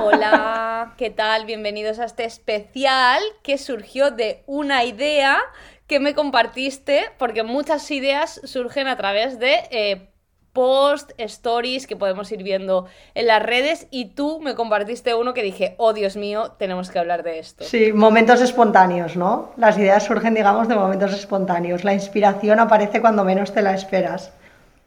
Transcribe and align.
Hola, 0.00 0.94
¿qué 0.96 1.10
tal? 1.10 1.46
Bienvenidos 1.46 1.98
a 1.98 2.04
este 2.04 2.24
especial 2.24 3.22
que 3.42 3.56
surgió 3.56 4.10
de 4.10 4.42
una 4.46 4.84
idea 4.84 5.38
que 5.86 6.00
me 6.00 6.14
compartiste, 6.14 7.06
porque 7.18 7.42
muchas 7.42 7.90
ideas 7.90 8.40
surgen 8.44 8.88
a 8.88 8.96
través 8.96 9.38
de 9.38 9.54
eh, 9.70 10.10
post, 10.52 11.12
stories 11.16 11.86
que 11.86 11.96
podemos 11.96 12.30
ir 12.30 12.42
viendo 12.42 12.86
en 13.14 13.26
las 13.26 13.42
redes 13.42 13.86
y 13.90 14.06
tú 14.06 14.38
me 14.40 14.54
compartiste 14.54 15.14
uno 15.14 15.32
que 15.32 15.42
dije, 15.42 15.74
oh 15.78 15.94
Dios 15.94 16.16
mío, 16.16 16.52
tenemos 16.58 16.90
que 16.90 16.98
hablar 16.98 17.22
de 17.22 17.38
esto. 17.38 17.64
Sí, 17.64 17.92
momentos 17.92 18.42
espontáneos, 18.42 19.16
¿no? 19.16 19.52
Las 19.56 19.78
ideas 19.78 20.04
surgen, 20.04 20.34
digamos, 20.34 20.68
de 20.68 20.74
momentos 20.74 21.14
espontáneos. 21.14 21.84
La 21.84 21.94
inspiración 21.94 22.60
aparece 22.60 23.00
cuando 23.00 23.24
menos 23.24 23.54
te 23.54 23.62
la 23.62 23.72
esperas. 23.72 24.30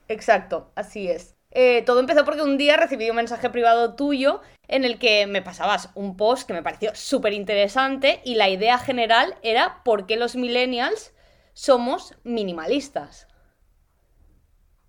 Exacto, 0.07 0.67
así 0.75 1.09
es. 1.09 1.30
Eh, 1.51 1.83
todo 1.85 1.99
empezó 1.99 2.23
porque 2.23 2.41
un 2.41 2.57
día 2.57 2.77
recibí 2.77 3.09
un 3.09 3.17
mensaje 3.17 3.49
privado 3.49 3.93
tuyo 3.95 4.41
en 4.67 4.85
el 4.85 4.99
que 4.99 5.27
me 5.27 5.41
pasabas 5.41 5.89
un 5.95 6.15
post 6.15 6.47
que 6.47 6.53
me 6.53 6.63
pareció 6.63 6.91
súper 6.95 7.33
interesante 7.33 8.21
y 8.23 8.35
la 8.35 8.49
idea 8.49 8.77
general 8.77 9.35
era 9.43 9.81
por 9.83 10.05
qué 10.05 10.15
los 10.15 10.35
millennials 10.35 11.13
somos 11.53 12.15
minimalistas. 12.23 13.27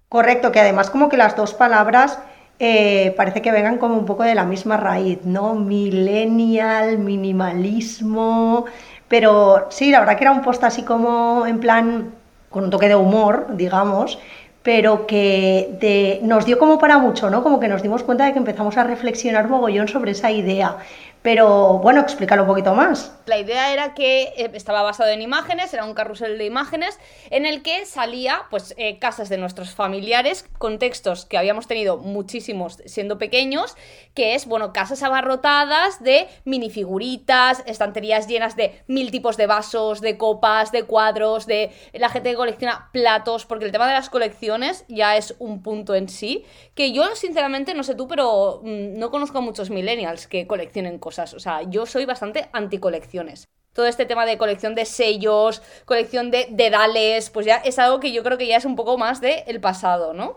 Correcto, 0.08 0.52
que 0.52 0.60
además 0.60 0.90
como 0.90 1.08
que 1.08 1.16
las 1.16 1.36
dos 1.36 1.54
palabras 1.54 2.18
eh, 2.58 3.12
parece 3.16 3.42
que 3.42 3.50
vengan 3.50 3.78
como 3.78 3.96
un 3.96 4.06
poco 4.06 4.22
de 4.22 4.36
la 4.36 4.44
misma 4.44 4.76
raíz, 4.76 5.24
¿no? 5.24 5.54
Millennial, 5.54 6.98
minimalismo, 6.98 8.66
pero 9.08 9.66
sí, 9.70 9.90
la 9.90 9.98
verdad 9.98 10.16
que 10.16 10.24
era 10.24 10.32
un 10.32 10.42
post 10.42 10.62
así 10.62 10.84
como 10.84 11.44
en 11.46 11.58
plan 11.58 12.14
con 12.50 12.64
un 12.64 12.70
toque 12.70 12.86
de 12.86 12.94
humor, 12.94 13.56
digamos, 13.56 14.18
pero 14.62 15.06
que 15.06 16.20
nos 16.22 16.46
dio 16.46 16.58
como 16.58 16.78
para 16.78 16.98
mucho, 16.98 17.30
¿no? 17.30 17.42
Como 17.42 17.58
que 17.60 17.68
nos 17.68 17.82
dimos 17.82 18.02
cuenta 18.02 18.24
de 18.26 18.32
que 18.32 18.38
empezamos 18.38 18.76
a 18.76 18.84
reflexionar 18.84 19.48
mogollón 19.48 19.88
sobre 19.88 20.12
esa 20.12 20.30
idea. 20.30 20.76
Pero 21.22 21.78
bueno, 21.78 22.00
explícalo 22.00 22.42
un 22.42 22.48
poquito 22.48 22.74
más. 22.74 23.12
La 23.26 23.38
idea 23.38 23.72
era 23.72 23.94
que 23.94 24.32
eh, 24.36 24.50
estaba 24.54 24.82
basado 24.82 25.10
en 25.10 25.22
imágenes, 25.22 25.72
era 25.72 25.84
un 25.84 25.94
carrusel 25.94 26.36
de 26.36 26.44
imágenes 26.44 26.98
en 27.30 27.46
el 27.46 27.62
que 27.62 27.86
salía 27.86 28.42
pues 28.50 28.74
eh, 28.76 28.98
casas 28.98 29.28
de 29.28 29.38
nuestros 29.38 29.72
familiares, 29.72 30.44
contextos 30.58 31.24
que 31.24 31.38
habíamos 31.38 31.68
tenido 31.68 31.98
muchísimos 31.98 32.82
siendo 32.86 33.18
pequeños, 33.18 33.76
que 34.14 34.34
es, 34.34 34.46
bueno, 34.46 34.72
casas 34.72 35.04
abarrotadas 35.04 36.02
de 36.02 36.26
minifiguritas, 36.44 37.62
estanterías 37.66 38.26
llenas 38.26 38.56
de 38.56 38.82
mil 38.88 39.12
tipos 39.12 39.36
de 39.36 39.46
vasos, 39.46 40.00
de 40.00 40.18
copas, 40.18 40.72
de 40.72 40.82
cuadros, 40.82 41.46
de 41.46 41.70
la 41.92 42.08
gente 42.08 42.30
que 42.30 42.36
colecciona 42.36 42.88
platos, 42.92 43.46
porque 43.46 43.64
el 43.64 43.72
tema 43.72 43.86
de 43.86 43.94
las 43.94 44.10
colecciones 44.10 44.84
ya 44.88 45.16
es 45.16 45.36
un 45.38 45.62
punto 45.62 45.94
en 45.94 46.08
sí, 46.08 46.44
que 46.74 46.90
yo 46.90 47.14
sinceramente 47.14 47.74
no 47.74 47.84
sé 47.84 47.94
tú, 47.94 48.08
pero 48.08 48.60
mm, 48.64 48.98
no 48.98 49.12
conozco 49.12 49.38
a 49.38 49.40
muchos 49.40 49.70
millennials 49.70 50.26
que 50.26 50.48
coleccionen 50.48 50.98
cosas 50.98 51.11
o 51.18 51.40
sea, 51.40 51.62
yo 51.62 51.86
soy 51.86 52.04
bastante 52.04 52.48
anti-colecciones. 52.52 53.44
Todo 53.72 53.86
este 53.86 54.04
tema 54.06 54.26
de 54.26 54.38
colección 54.38 54.74
de 54.74 54.84
sellos, 54.84 55.62
colección 55.86 56.30
de 56.30 56.46
dedales, 56.50 57.30
pues 57.30 57.46
ya 57.46 57.56
es 57.56 57.78
algo 57.78 58.00
que 58.00 58.12
yo 58.12 58.22
creo 58.22 58.38
que 58.38 58.46
ya 58.46 58.56
es 58.58 58.64
un 58.66 58.76
poco 58.76 58.98
más 58.98 59.20
del 59.20 59.42
el 59.46 59.60
pasado, 59.60 60.12
¿no? 60.12 60.36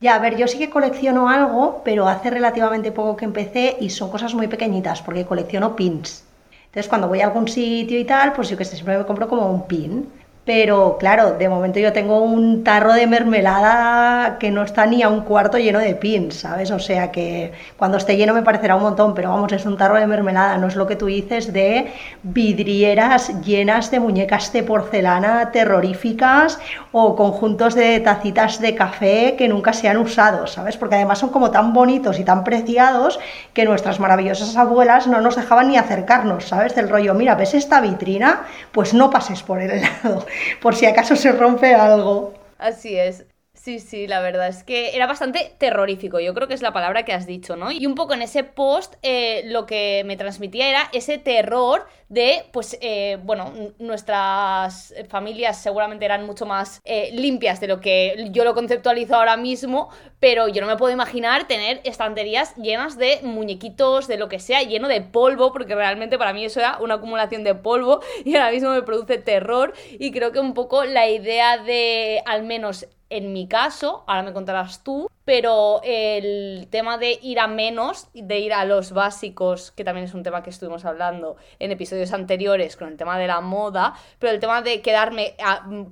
Ya, 0.00 0.14
a 0.14 0.18
ver, 0.20 0.36
yo 0.36 0.46
sí 0.48 0.58
que 0.58 0.70
colecciono 0.70 1.28
algo, 1.28 1.82
pero 1.84 2.08
hace 2.08 2.30
relativamente 2.30 2.92
poco 2.92 3.16
que 3.16 3.24
empecé 3.24 3.76
y 3.80 3.90
son 3.90 4.10
cosas 4.10 4.34
muy 4.34 4.46
pequeñitas, 4.48 5.02
porque 5.02 5.26
colecciono 5.26 5.74
pins. 5.76 6.24
Entonces, 6.66 6.88
cuando 6.88 7.08
voy 7.08 7.20
a 7.20 7.26
algún 7.26 7.48
sitio 7.48 7.98
y 7.98 8.04
tal, 8.04 8.32
pues 8.32 8.48
yo 8.48 8.56
que 8.56 8.64
sé, 8.64 8.76
siempre 8.76 8.98
me 8.98 9.06
compro 9.06 9.28
como 9.28 9.50
un 9.50 9.66
pin. 9.66 10.12
Pero 10.48 10.96
claro, 10.98 11.32
de 11.32 11.46
momento 11.46 11.78
yo 11.78 11.92
tengo 11.92 12.22
un 12.22 12.64
tarro 12.64 12.94
de 12.94 13.06
mermelada 13.06 14.38
que 14.38 14.50
no 14.50 14.62
está 14.62 14.86
ni 14.86 15.02
a 15.02 15.10
un 15.10 15.20
cuarto 15.20 15.58
lleno 15.58 15.78
de 15.78 15.94
pins, 15.94 16.36
¿sabes? 16.36 16.70
O 16.70 16.78
sea 16.78 17.12
que 17.12 17.52
cuando 17.76 17.98
esté 17.98 18.16
lleno 18.16 18.32
me 18.32 18.40
parecerá 18.40 18.74
un 18.74 18.82
montón, 18.82 19.12
pero 19.14 19.28
vamos, 19.28 19.52
es 19.52 19.66
un 19.66 19.76
tarro 19.76 19.96
de 19.96 20.06
mermelada, 20.06 20.56
no 20.56 20.68
es 20.68 20.74
lo 20.74 20.86
que 20.86 20.96
tú 20.96 21.04
dices 21.04 21.52
de 21.52 21.92
vidrieras 22.22 23.42
llenas 23.42 23.90
de 23.90 24.00
muñecas 24.00 24.50
de 24.54 24.62
porcelana 24.62 25.50
terroríficas 25.52 26.58
o 26.92 27.14
conjuntos 27.14 27.74
de 27.74 28.00
tacitas 28.00 28.58
de 28.58 28.74
café 28.74 29.34
que 29.36 29.48
nunca 29.48 29.74
se 29.74 29.90
han 29.90 29.98
usado, 29.98 30.46
¿sabes? 30.46 30.78
Porque 30.78 30.94
además 30.94 31.18
son 31.18 31.28
como 31.28 31.50
tan 31.50 31.74
bonitos 31.74 32.18
y 32.18 32.24
tan 32.24 32.42
preciados 32.42 33.20
que 33.52 33.66
nuestras 33.66 34.00
maravillosas 34.00 34.56
abuelas 34.56 35.08
no 35.08 35.20
nos 35.20 35.36
dejaban 35.36 35.68
ni 35.68 35.76
acercarnos, 35.76 36.46
¿sabes? 36.46 36.74
Del 36.74 36.88
rollo, 36.88 37.12
mira, 37.12 37.34
¿ves 37.34 37.52
esta 37.52 37.82
vitrina? 37.82 38.44
Pues 38.72 38.94
no 38.94 39.10
pases 39.10 39.42
por 39.42 39.60
el 39.60 39.82
lado 39.82 40.24
por 40.60 40.74
si 40.74 40.86
acaso 40.86 41.16
se 41.16 41.32
rompe 41.32 41.74
algo. 41.74 42.34
Así 42.58 42.96
es. 42.96 43.26
Sí, 43.54 43.80
sí, 43.80 44.06
la 44.06 44.20
verdad 44.20 44.48
es 44.48 44.62
que 44.62 44.94
era 44.96 45.06
bastante 45.06 45.54
terrorífico, 45.58 46.20
yo 46.20 46.32
creo 46.32 46.46
que 46.48 46.54
es 46.54 46.62
la 46.62 46.72
palabra 46.72 47.04
que 47.04 47.12
has 47.12 47.26
dicho, 47.26 47.56
¿no? 47.56 47.72
Y 47.72 47.86
un 47.86 47.94
poco 47.96 48.14
en 48.14 48.22
ese 48.22 48.44
post 48.44 48.94
eh, 49.02 49.42
lo 49.46 49.66
que 49.66 50.04
me 50.06 50.16
transmitía 50.16 50.68
era 50.68 50.88
ese 50.92 51.18
terror 51.18 51.86
de, 52.08 52.46
pues, 52.52 52.78
eh, 52.80 53.18
bueno, 53.22 53.52
nuestras 53.78 54.94
familias 55.08 55.60
seguramente 55.60 56.04
eran 56.04 56.24
mucho 56.24 56.46
más 56.46 56.80
eh, 56.84 57.10
limpias 57.12 57.60
de 57.60 57.68
lo 57.68 57.80
que 57.80 58.28
yo 58.30 58.44
lo 58.44 58.54
conceptualizo 58.54 59.16
ahora 59.16 59.36
mismo, 59.36 59.90
pero 60.20 60.48
yo 60.48 60.60
no 60.60 60.66
me 60.66 60.76
puedo 60.76 60.92
imaginar 60.92 61.46
tener 61.46 61.80
estanterías 61.84 62.54
llenas 62.56 62.96
de 62.96 63.20
muñequitos, 63.22 64.08
de 64.08 64.16
lo 64.16 64.28
que 64.28 64.38
sea, 64.40 64.62
lleno 64.62 64.88
de 64.88 65.02
polvo, 65.02 65.52
porque 65.52 65.74
realmente 65.74 66.18
para 66.18 66.32
mí 66.32 66.44
eso 66.44 66.60
era 66.60 66.78
una 66.80 66.94
acumulación 66.94 67.44
de 67.44 67.54
polvo 67.54 68.00
y 68.24 68.34
ahora 68.36 68.50
mismo 68.50 68.70
me 68.70 68.82
produce 68.82 69.18
terror. 69.18 69.74
Y 69.98 70.10
creo 70.10 70.32
que 70.32 70.40
un 70.40 70.54
poco 70.54 70.84
la 70.84 71.08
idea 71.08 71.58
de, 71.58 72.22
al 72.24 72.42
menos 72.44 72.86
en 73.10 73.32
mi 73.32 73.48
caso, 73.48 74.04
ahora 74.06 74.22
me 74.22 74.32
contarás 74.32 74.82
tú, 74.82 75.08
pero 75.28 75.82
el 75.84 76.68
tema 76.70 76.96
de 76.96 77.18
ir 77.20 77.38
a 77.38 77.48
menos, 77.48 78.08
de 78.14 78.38
ir 78.38 78.54
a 78.54 78.64
los 78.64 78.92
básicos, 78.92 79.72
que 79.72 79.84
también 79.84 80.06
es 80.06 80.14
un 80.14 80.22
tema 80.22 80.42
que 80.42 80.48
estuvimos 80.48 80.86
hablando 80.86 81.36
en 81.58 81.70
episodios 81.70 82.14
anteriores 82.14 82.78
con 82.78 82.88
el 82.88 82.96
tema 82.96 83.18
de 83.18 83.26
la 83.26 83.42
moda, 83.42 83.92
pero 84.18 84.32
el 84.32 84.40
tema 84.40 84.62
de 84.62 84.80
quedarme 84.80 85.34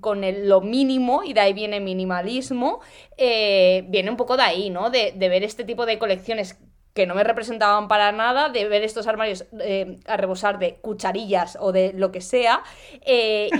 con 0.00 0.22
lo 0.48 0.62
mínimo, 0.62 1.22
y 1.22 1.34
de 1.34 1.40
ahí 1.40 1.52
viene 1.52 1.80
minimalismo, 1.80 2.80
eh, 3.18 3.84
viene 3.88 4.08
un 4.08 4.16
poco 4.16 4.38
de 4.38 4.42
ahí, 4.42 4.70
¿no? 4.70 4.88
De 4.88 5.12
ver 5.14 5.44
este 5.44 5.64
tipo 5.64 5.84
de 5.84 5.98
colecciones 5.98 6.58
que 6.96 7.06
no 7.06 7.14
me 7.14 7.22
representaban 7.22 7.88
para 7.88 8.10
nada, 8.10 8.48
de 8.48 8.66
ver 8.66 8.82
estos 8.82 9.06
armarios 9.06 9.44
eh, 9.60 9.98
a 10.06 10.16
rebosar 10.16 10.58
de 10.58 10.76
cucharillas 10.76 11.58
o 11.60 11.70
de 11.70 11.92
lo 11.92 12.10
que 12.10 12.22
sea. 12.22 12.62
Eh, 13.02 13.50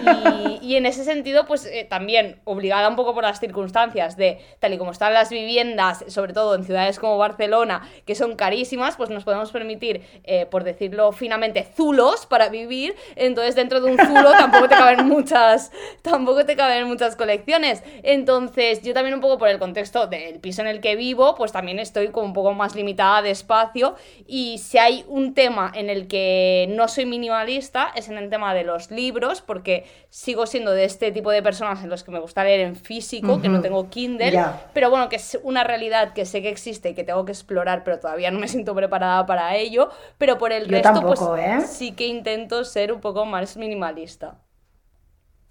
y, 0.63 0.77
en 0.77 0.87
ese 0.87 1.05
sentido, 1.05 1.45
pues 1.45 1.67
eh, 1.67 1.87
también 1.89 2.41
obligada 2.45 2.89
un 2.89 2.97
poco 2.97 3.13
por 3.13 3.25
las 3.25 3.39
circunstancias 3.39 4.17
de 4.17 4.41
tal 4.59 4.73
y 4.73 4.79
como 4.79 4.91
están 4.91 5.13
las 5.13 5.29
viviendas, 5.29 6.03
sobre 6.09 6.33
todo 6.33 6.55
en 6.55 6.65
ciudades 6.65 6.99
como 6.99 7.19
Barcelona, 7.19 7.87
que 8.07 8.15
son 8.15 8.37
carísimas, 8.37 8.97
pues 8.97 9.11
nos 9.11 9.25
podemos 9.25 9.53
permitir, 9.53 10.03
por 10.51 10.65
decirlo 10.65 11.13
finamente, 11.13 11.69
zulos 11.77 12.25
para 12.25 12.49
vivir. 12.49 12.97
Entonces, 13.17 13.55
dentro 13.55 13.83
de 13.83 13.91
un 13.91 13.99
zulo 13.99 14.31
tampoco 14.33 14.67
te 14.69 14.77
caben 14.77 15.07
muchas, 15.07 15.73
tampoco 16.01 16.47
te 16.47 16.57
caben 16.57 16.87
muchas 16.87 17.17
colecciones. 17.17 17.83
Entonces, 18.03 18.81
yo 18.83 18.95
también 18.95 19.15
un 19.15 19.21
poco 19.21 19.37
por 19.37 19.49
el 19.49 19.59
contexto 19.59 20.07
del 20.07 20.41
piso 20.41 20.63
en 20.63 20.69
el 20.69 20.81
que 20.81 20.97
vivo, 20.97 21.35
pues 21.35 21.53
también 21.53 21.79
estoy 21.79 22.09
como 22.09 22.25
un 22.25 22.33
poco 22.33 22.55
más 22.55 22.75
limitada 22.75 23.26
espacio 23.31 23.97
y 24.27 24.59
si 24.59 24.79
hay 24.79 25.05
un 25.09 25.35
tema 25.35 25.71
en 25.75 25.91
el 25.91 26.07
que 26.09 26.67
no 26.71 26.89
soy 26.89 27.07
minimalista 27.07 27.93
es 27.95 28.09
en 28.09 28.19
el 28.19 28.31
tema 28.31 28.55
de 28.55 28.65
los 28.65 28.91
libros 28.91 29.43
porque 29.43 29.85
sigo 30.11 30.47
siendo 30.47 30.73
de 30.73 30.85
este 30.85 31.13
tipo 31.13 31.31
de 31.31 31.43
personas 31.43 31.83
en 31.83 31.91
los 31.91 32.05
que 32.05 32.11
me 32.11 32.19
gusta 32.19 32.45
leer 32.45 32.61
en 32.61 32.77
físico, 32.77 33.41
que 33.41 33.49
no 33.49 33.61
tengo 33.61 33.89
Kindle, 33.91 34.45
pero 34.73 34.91
bueno, 34.91 35.09
que 35.09 35.17
es 35.17 35.39
una 35.43 35.65
realidad 35.65 36.13
que 36.13 36.25
sé 36.25 36.43
que 36.43 36.49
existe 36.49 36.91
y 36.91 36.95
que 36.95 37.05
tengo 37.05 37.25
que 37.25 37.33
explorar, 37.33 37.85
pero 37.85 37.99
todavía 37.99 38.31
no 38.31 38.39
me 38.39 38.49
siento 38.49 38.75
preparada 38.75 39.27
para 39.27 39.57
ello, 39.57 39.91
pero 40.19 40.39
por 40.39 40.53
el 40.53 40.69
resto 40.69 41.03
pues 41.03 41.21
¿eh? 41.39 41.67
sí 41.67 41.93
que 41.93 42.07
intento 42.07 42.65
ser 42.65 42.93
un 42.93 43.01
poco 43.01 43.25
más 43.25 43.57
minimalista. 43.57 44.39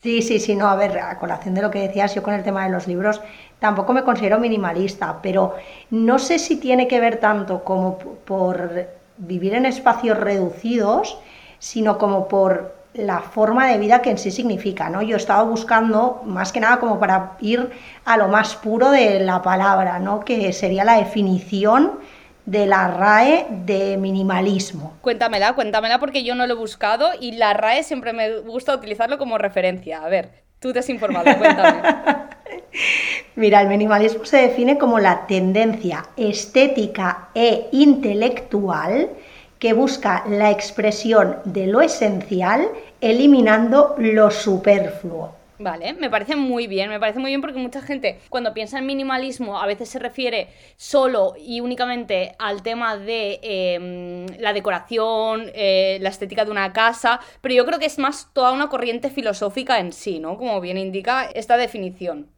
Sí, 0.06 0.22
sí, 0.22 0.40
sí, 0.40 0.56
no, 0.56 0.68
a 0.68 0.76
ver, 0.76 1.00
a 1.00 1.18
colación 1.18 1.56
de 1.56 1.64
lo 1.64 1.72
que 1.72 1.80
decías, 1.80 2.14
yo 2.14 2.22
con 2.22 2.36
el 2.36 2.44
tema 2.44 2.64
de 2.64 2.70
los 2.70 2.86
libros 2.86 3.22
tampoco 3.58 3.92
me 3.92 4.04
considero 4.04 4.38
minimalista, 4.40 5.18
pero 5.20 5.56
no 5.90 6.20
sé 6.20 6.38
si 6.38 6.58
tiene 6.58 6.88
que 6.88 7.00
ver 7.00 7.18
tanto 7.18 7.64
como 7.64 7.97
por 7.97 8.85
vivir 9.18 9.56
en 9.56 9.66
espacios 9.66 10.20
reducidos, 10.20 11.18
sino 11.58 11.97
como 11.97 12.28
por 12.28 12.76
la 12.94 13.20
forma 13.20 13.66
de 13.66 13.79
vida 13.79 14.03
que 14.03 14.12
en 14.12 14.20
sí 14.20 14.29
significa, 14.29 14.90
¿no? 14.91 15.02
Yo 15.02 15.18
estaba 15.18 15.41
buscando 15.41 16.22
más 16.24 16.52
que 16.52 16.59
nada 16.59 16.78
como 16.78 17.00
para 17.00 17.32
ir 17.41 17.72
a 18.06 18.16
lo 18.16 18.28
más 18.28 18.56
puro 18.56 18.91
de 18.91 19.22
la 19.22 19.41
palabra, 19.41 19.97
¿no? 19.97 20.20
Que 20.20 20.53
sería 20.53 20.85
la 20.85 20.97
definición 20.97 21.94
de 22.46 22.66
la 22.66 22.88
RAE 22.88 23.47
de 23.50 23.97
minimalismo. 23.97 24.94
Cuéntamela, 25.02 25.53
cuéntamela 25.53 26.00
porque 26.00 26.24
yo 26.24 26.36
no 26.36 26.46
lo 26.47 26.53
he 26.53 26.58
buscado 26.58 27.09
y 27.20 27.34
la 27.34 27.53
RAE 27.53 27.84
siempre 27.84 28.14
me 28.14 28.40
gusta 28.40 28.76
utilizarlo 28.76 29.18
como 29.18 29.38
referencia. 29.38 30.03
A 30.03 30.09
ver, 30.09 30.44
tú 30.59 30.74
te 30.74 30.80
has 30.80 30.90
informado, 30.90 31.38
cuéntame. 31.38 31.82
Mira, 33.36 33.62
el 33.62 33.68
minimalismo 33.68 34.26
se 34.26 34.38
define 34.38 34.78
como 34.78 35.00
la 35.00 35.28
tendencia 35.28 36.06
estética 36.16 37.30
e 37.34 37.68
intelectual 37.72 39.09
que 39.59 39.74
busca 39.74 40.24
la 40.30 40.52
expresión 40.52 41.38
de 41.46 41.68
lo 41.68 41.82
esencial 41.82 42.70
eliminando 43.02 43.96
lo 43.98 44.32
superfluo. 44.32 45.34
Vale, 45.57 45.93
me 45.93 46.09
parece 46.09 46.35
muy 46.35 46.67
bien, 46.67 46.90
me 46.90 46.99
parece 46.99 47.19
muy 47.19 47.31
bien 47.31 47.40
porque 47.40 47.57
mucha 47.59 47.81
gente 47.81 48.19
cuando 48.29 48.53
piensa 48.53 48.78
en 48.78 48.85
minimalismo 48.85 49.57
a 49.57 49.66
veces 49.66 49.87
se 49.87 49.99
refiere 49.99 50.49
solo 50.75 51.34
y 51.37 51.61
únicamente 51.61 52.35
al 52.40 52.61
tema 52.61 52.97
de 52.97 53.40
em, 53.41 54.25
la 54.40 54.52
decoración, 54.52 55.49
eh, 55.53 55.97
la 56.02 56.09
estética 56.09 56.43
de 56.43 56.52
una 56.52 56.73
casa, 56.73 57.22
pero 57.40 57.55
yo 57.55 57.66
creo 57.66 57.79
que 57.79 57.85
es 57.85 57.97
más 57.99 58.34
toda 58.34 58.52
una 58.52 58.67
corriente 58.67 59.09
filosófica 59.09 59.79
en 59.79 59.93
sí, 59.93 60.19
¿no? 60.19 60.37
Como 60.37 60.59
bien 60.59 60.78
indica 60.78 61.23
esta 61.23 61.55
definición. 61.55 62.29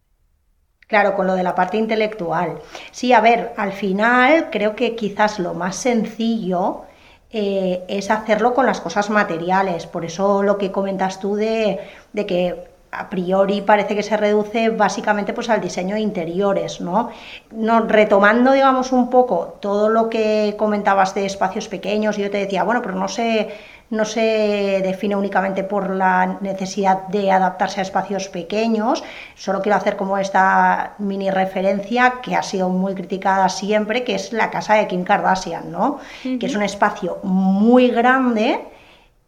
Claro, 0.87 1.15
con 1.15 1.27
lo 1.27 1.35
de 1.35 1.43
la 1.43 1.53
parte 1.55 1.77
intelectual. 1.77 2.59
Sí, 2.91 3.11
a 3.13 3.19
ver, 3.21 3.53
al 3.57 3.73
final 3.73 4.49
creo 4.51 4.75
que 4.75 4.95
quizás 4.95 5.37
lo 5.39 5.53
más 5.53 5.75
sencillo 5.75 6.83
eh, 7.29 7.83
es 7.89 8.09
hacerlo 8.09 8.53
con 8.53 8.65
las 8.65 8.79
cosas 8.79 9.09
materiales. 9.09 9.85
Por 9.85 10.05
eso 10.05 10.43
lo 10.43 10.57
que 10.57 10.71
comentas 10.71 11.19
tú 11.19 11.35
de, 11.35 11.79
de 12.13 12.25
que 12.25 12.67
a 12.91 13.09
priori 13.09 13.61
parece 13.61 13.95
que 13.95 14.03
se 14.03 14.17
reduce 14.17 14.69
básicamente 14.69 15.33
pues 15.33 15.49
al 15.49 15.61
diseño 15.61 15.95
de 15.95 16.01
interiores, 16.01 16.79
¿no? 16.79 17.09
¿no? 17.51 17.81
Retomando, 17.81 18.53
digamos, 18.53 18.91
un 18.91 19.09
poco 19.09 19.57
todo 19.59 19.89
lo 19.89 20.09
que 20.09 20.55
comentabas 20.57 21.13
de 21.13 21.25
espacios 21.25 21.67
pequeños, 21.67 22.17
yo 22.17 22.31
te 22.31 22.37
decía, 22.37 22.63
bueno, 22.63 22.81
pero 22.81 22.95
no 22.95 23.07
se, 23.07 23.49
no 23.89 24.05
se 24.05 24.81
define 24.83 25.15
únicamente 25.15 25.63
por 25.63 25.89
la 25.89 26.37
necesidad 26.39 27.07
de 27.07 27.31
adaptarse 27.31 27.81
a 27.81 27.83
espacios 27.83 28.29
pequeños, 28.29 29.03
solo 29.35 29.61
quiero 29.61 29.77
hacer 29.77 29.97
como 29.97 30.17
esta 30.17 30.95
mini 30.97 31.29
referencia 31.29 32.15
que 32.23 32.35
ha 32.35 32.43
sido 32.43 32.69
muy 32.69 32.95
criticada 32.95 33.49
siempre, 33.49 34.03
que 34.03 34.15
es 34.15 34.31
la 34.31 34.49
casa 34.49 34.75
de 34.75 34.87
Kim 34.87 35.03
Kardashian, 35.03 35.71
¿no? 35.71 35.99
Que 36.23 36.45
es 36.45 36.55
un 36.55 36.63
espacio 36.63 37.19
muy 37.23 37.89
grande 37.89 38.65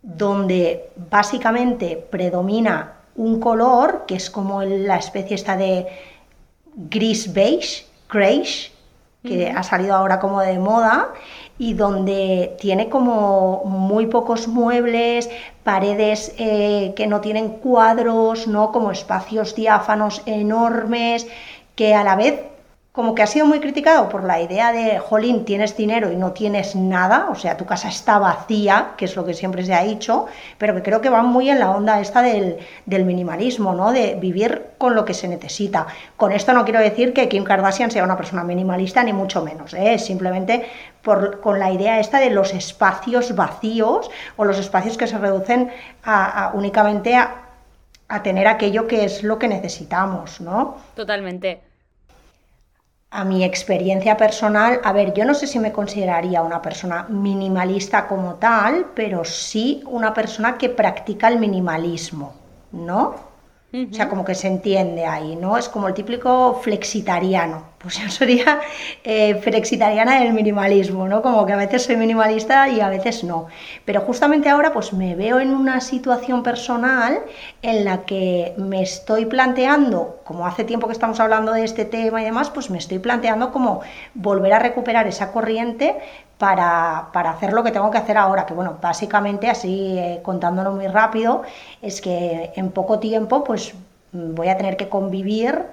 donde 0.02 0.92
básicamente 0.96 1.98
predomina 2.10 2.99
un 3.20 3.42
color 3.42 4.06
que 4.08 4.16
es 4.16 4.30
como 4.30 4.64
la 4.64 4.96
especie 4.96 5.36
esta 5.36 5.58
de 5.58 5.88
gris 6.74 7.34
beige, 7.34 7.86
grayish, 8.10 8.72
que 9.22 9.50
ha 9.50 9.62
salido 9.64 9.94
ahora 9.94 10.22
como 10.22 10.40
de 10.40 10.58
moda 10.58 11.10
y 11.58 11.74
donde 11.74 12.56
tiene 12.62 12.88
como 12.88 13.66
muy 13.66 14.06
pocos 14.06 14.48
muebles, 14.48 15.30
paredes 15.66 16.34
eh, 16.38 16.94
que 16.96 17.08
no 17.08 17.20
tienen 17.20 17.50
cuadros, 17.50 18.48
¿no? 18.48 18.72
como 18.72 18.92
espacios 18.92 19.54
diáfanos 19.54 20.22
enormes, 20.26 21.28
que 21.76 21.94
a 21.94 22.06
la 22.06 22.16
vez 22.16 22.42
como 22.92 23.14
que 23.14 23.22
ha 23.22 23.28
sido 23.28 23.46
muy 23.46 23.60
criticado 23.60 24.10
por 24.10 24.24
la 24.24 24.42
idea 24.42 24.72
de, 24.72 24.98
jolín, 24.98 25.46
tienes 25.46 25.78
dinero 25.78 26.12
y 26.12 26.16
no 26.16 26.32
tienes 26.32 26.76
nada, 26.76 27.28
o 27.30 27.36
sea, 27.36 27.56
tu 27.56 27.66
casa 27.66 27.88
está 27.88 28.18
vacía, 28.18 28.94
que 28.98 29.06
es 29.06 29.16
lo 29.16 29.24
que 29.26 29.36
siempre 29.36 29.64
se 29.64 29.76
ha 29.76 29.84
dicho, 29.84 30.26
pero 30.58 30.74
que 30.74 30.82
creo 30.82 31.00
que 31.00 31.10
va 31.10 31.22
muy 31.22 31.52
en 31.52 31.60
la 31.60 31.70
onda 31.70 32.02
esta 32.02 32.24
del, 32.24 32.58
minimalismo, 32.88 33.74
¿no? 33.74 33.92
De 33.92 34.16
vivir 34.16 34.72
con 34.80 34.96
lo 34.96 35.06
que 35.06 35.14
se 35.14 35.28
necesita. 35.28 35.86
Con 36.18 36.32
esto 36.32 36.52
no 36.52 36.66
quiero 36.66 36.80
decir 36.80 37.14
que 37.14 37.30
Kim 37.30 37.44
Kardashian 37.44 37.92
sea 37.92 38.04
una 38.04 38.18
persona 38.18 38.44
minimalista, 38.44 39.04
ni 39.04 39.14
mucho 39.14 39.44
menos, 39.44 39.76
¿eh? 39.76 40.00
simplemente 40.00 40.66
por, 41.04 41.42
con 41.42 41.60
la 41.60 41.72
idea 41.72 42.00
esta 42.00 42.20
de 42.20 42.32
los 42.32 42.54
espacios 42.56 43.36
vacíos 43.36 44.10
o 44.36 44.46
los 44.46 44.58
espacios 44.58 44.98
que 44.98 45.06
se 45.06 45.18
reducen 45.20 45.70
a, 46.04 46.52
únicamente 46.56 47.16
a, 47.16 47.36
a 48.08 48.24
tener 48.24 48.48
aquello 48.48 48.88
que 48.88 49.06
es 49.06 49.22
lo 49.22 49.38
que 49.38 49.48
necesitamos, 49.48 50.42
¿no? 50.42 50.78
Totalmente 50.96 51.69
a 53.12 53.24
mi 53.26 53.44
experiencia 53.44 54.18
personal, 54.18 54.82
a 54.84 54.94
ver, 54.94 55.14
yo 55.14 55.26
no 55.26 55.34
sé 55.34 55.48
si 55.48 55.60
me 55.60 55.72
consideraría 55.72 56.42
una 56.44 56.62
persona 56.62 57.08
minimalista 57.10 58.08
como 58.08 58.36
tal, 58.36 58.92
pero 58.96 59.26
sí 59.26 59.82
una 59.88 60.14
persona 60.14 60.58
que 60.58 60.70
practica 60.70 61.28
el 61.28 61.40
minimalismo, 61.40 62.34
¿no? 62.72 63.29
O 63.72 63.94
sea, 63.94 64.10
como 64.10 64.26
que 64.26 64.34
se 64.34 64.48
entiende 64.48 65.06
ahí, 65.06 65.36
¿no? 65.36 65.56
Es 65.56 65.70
como 65.70 65.88
el 65.88 65.94
típico 65.94 66.60
flexitariano. 66.64 67.66
Pues 67.78 68.00
yo 68.00 68.10
sería 68.10 68.62
eh, 69.04 69.36
flexitariana 69.36 70.22
del 70.22 70.34
minimalismo, 70.34 71.08
¿no? 71.08 71.22
Como 71.22 71.46
que 71.46 71.54
a 71.54 71.56
veces 71.56 71.84
soy 71.84 71.96
minimalista 71.96 72.68
y 72.68 72.82
a 72.82 72.90
veces 72.90 73.24
no. 73.24 73.46
Pero 73.86 74.02
justamente 74.02 74.50
ahora 74.50 74.74
pues 74.74 74.92
me 74.92 75.16
veo 75.16 75.40
en 75.40 75.54
una 75.54 75.82
situación 75.82 76.42
personal 76.42 77.20
en 77.62 77.86
la 77.86 78.06
que 78.06 78.56
me 78.58 78.82
estoy 78.82 79.28
planteando, 79.28 80.20
como 80.24 80.48
hace 80.48 80.64
tiempo 80.64 80.88
que 80.88 80.94
estamos 80.94 81.20
hablando 81.20 81.54
de 81.54 81.64
este 81.64 81.86
tema 81.86 82.24
y 82.24 82.26
demás, 82.26 82.50
pues 82.50 82.72
me 82.72 82.80
estoy 82.80 82.98
planteando 82.98 83.52
como 83.52 83.82
volver 84.16 84.54
a 84.54 84.60
recuperar 84.60 85.06
esa 85.06 85.32
corriente 85.32 85.96
para, 86.40 87.10
para, 87.14 87.32
hacer 87.32 87.54
lo 87.54 87.64
que 87.64 87.72
tengo 87.72 87.92
que 87.92 88.00
hacer 88.00 88.18
ahora, 88.18 88.46
que 88.46 88.54
bueno, 88.56 88.78
básicamente 88.82 89.50
así 89.50 89.98
eh, 90.00 90.22
contándolo 90.24 90.72
muy 90.72 90.88
rápido, 90.88 91.44
es 91.82 92.02
que 92.02 92.52
en 92.56 92.72
poco 92.72 92.98
tiempo 92.98 93.44
pues 93.44 93.76
voy 94.14 94.48
a 94.48 94.58
tener 94.58 94.78
que 94.78 94.90
convivir 94.90 95.66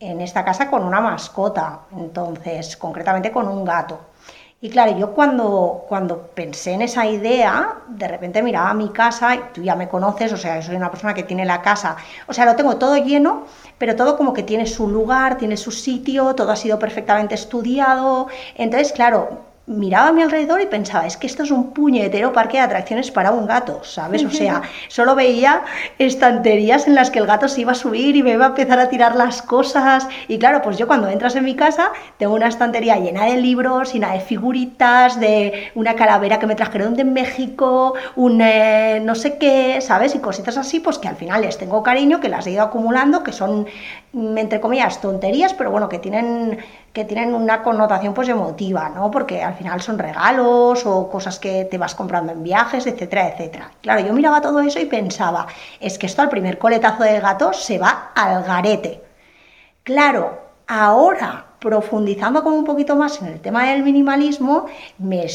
en 0.00 0.20
esta 0.20 0.44
casa 0.44 0.68
con 0.70 0.84
una 0.84 1.00
mascota, 1.00 1.80
entonces 1.96 2.76
concretamente 2.76 3.30
con 3.30 3.46
un 3.46 3.64
gato. 3.64 4.00
Y 4.58 4.70
claro, 4.70 4.96
yo 4.96 5.12
cuando, 5.12 5.84
cuando 5.86 6.28
pensé 6.28 6.72
en 6.72 6.82
esa 6.82 7.04
idea, 7.04 7.74
de 7.88 8.08
repente 8.08 8.42
miraba 8.42 8.72
mi 8.72 8.88
casa, 8.88 9.34
y 9.34 9.40
tú 9.52 9.62
ya 9.62 9.76
me 9.76 9.86
conoces, 9.86 10.32
o 10.32 10.38
sea, 10.38 10.56
yo 10.56 10.62
soy 10.62 10.76
una 10.76 10.90
persona 10.90 11.12
que 11.12 11.24
tiene 11.24 11.44
la 11.44 11.60
casa, 11.60 11.96
o 12.26 12.32
sea, 12.32 12.46
lo 12.46 12.56
tengo 12.56 12.76
todo 12.76 12.96
lleno, 12.96 13.44
pero 13.76 13.96
todo 13.96 14.16
como 14.16 14.32
que 14.32 14.42
tiene 14.42 14.66
su 14.66 14.88
lugar, 14.88 15.36
tiene 15.36 15.58
su 15.58 15.70
sitio, 15.70 16.34
todo 16.34 16.50
ha 16.52 16.56
sido 16.56 16.78
perfectamente 16.78 17.34
estudiado. 17.34 18.28
Entonces, 18.56 18.92
claro, 18.92 19.45
miraba 19.66 20.08
a 20.08 20.12
mi 20.12 20.22
alrededor 20.22 20.60
y 20.60 20.66
pensaba, 20.66 21.06
es 21.06 21.16
que 21.16 21.26
esto 21.26 21.42
es 21.42 21.50
un 21.50 21.72
puñetero 21.72 22.32
parque 22.32 22.58
de 22.58 22.62
atracciones 22.62 23.10
para 23.10 23.32
un 23.32 23.46
gato, 23.46 23.82
¿sabes? 23.82 24.24
O 24.24 24.30
sea, 24.30 24.62
solo 24.88 25.16
veía 25.16 25.62
estanterías 25.98 26.86
en 26.86 26.94
las 26.94 27.10
que 27.10 27.18
el 27.18 27.26
gato 27.26 27.48
se 27.48 27.62
iba 27.62 27.72
a 27.72 27.74
subir 27.74 28.14
y 28.14 28.22
me 28.22 28.32
iba 28.32 28.44
a 28.44 28.48
empezar 28.48 28.78
a 28.78 28.88
tirar 28.88 29.16
las 29.16 29.42
cosas. 29.42 30.06
Y 30.28 30.38
claro, 30.38 30.62
pues 30.62 30.78
yo 30.78 30.86
cuando 30.86 31.08
entras 31.08 31.34
en 31.34 31.44
mi 31.44 31.56
casa 31.56 31.90
tengo 32.16 32.34
una 32.34 32.46
estantería 32.46 32.96
llena 32.96 33.24
de 33.24 33.38
libros, 33.38 33.92
llena 33.92 34.12
de 34.12 34.20
figuritas, 34.20 35.18
de 35.18 35.72
una 35.74 35.94
calavera 35.94 36.38
que 36.38 36.46
me 36.46 36.54
trajeron 36.54 36.94
de 36.94 37.04
México, 37.04 37.94
un 38.14 38.40
eh, 38.40 39.00
no 39.02 39.16
sé 39.16 39.36
qué, 39.36 39.80
¿sabes? 39.80 40.14
Y 40.14 40.20
cositas 40.20 40.56
así, 40.56 40.78
pues 40.78 40.98
que 40.98 41.08
al 41.08 41.16
final 41.16 41.42
les 41.42 41.58
tengo 41.58 41.82
cariño, 41.82 42.20
que 42.20 42.28
las 42.28 42.46
he 42.46 42.52
ido 42.52 42.62
acumulando, 42.62 43.24
que 43.24 43.32
son, 43.32 43.66
mm, 44.12 44.38
entre 44.38 44.60
comillas, 44.60 45.00
tonterías, 45.00 45.54
pero 45.54 45.72
bueno, 45.72 45.88
que 45.88 45.98
tienen 45.98 46.58
que 46.96 47.04
tienen 47.04 47.34
una 47.34 47.62
connotación 47.62 48.14
pues 48.14 48.26
emotiva, 48.30 48.88
¿no? 48.88 49.10
Porque 49.10 49.42
al 49.42 49.52
final 49.52 49.82
son 49.82 49.98
regalos 49.98 50.86
o 50.86 51.10
cosas 51.10 51.38
que 51.38 51.66
te 51.66 51.76
vas 51.76 51.94
comprando 51.94 52.32
en 52.32 52.42
viajes, 52.42 52.86
etcétera, 52.86 53.28
etcétera. 53.28 53.70
Claro, 53.82 54.00
yo 54.00 54.14
miraba 54.14 54.40
todo 54.40 54.60
eso 54.60 54.80
y 54.80 54.86
pensaba, 54.86 55.46
es 55.78 55.98
que 55.98 56.06
esto 56.06 56.22
al 56.22 56.30
primer 56.30 56.56
coletazo 56.56 57.02
de 57.02 57.20
gato 57.20 57.52
se 57.52 57.76
va 57.76 58.12
al 58.14 58.42
garete. 58.44 59.02
Claro, 59.82 60.38
ahora 60.66 61.44
profundizando 61.66 62.44
como 62.44 62.54
un 62.54 62.64
poquito 62.64 62.94
más 62.94 63.20
en 63.20 63.26
el 63.26 63.40
tema 63.40 63.68
del 63.68 63.82
minimalismo, 63.82 64.66
me, 64.98 65.26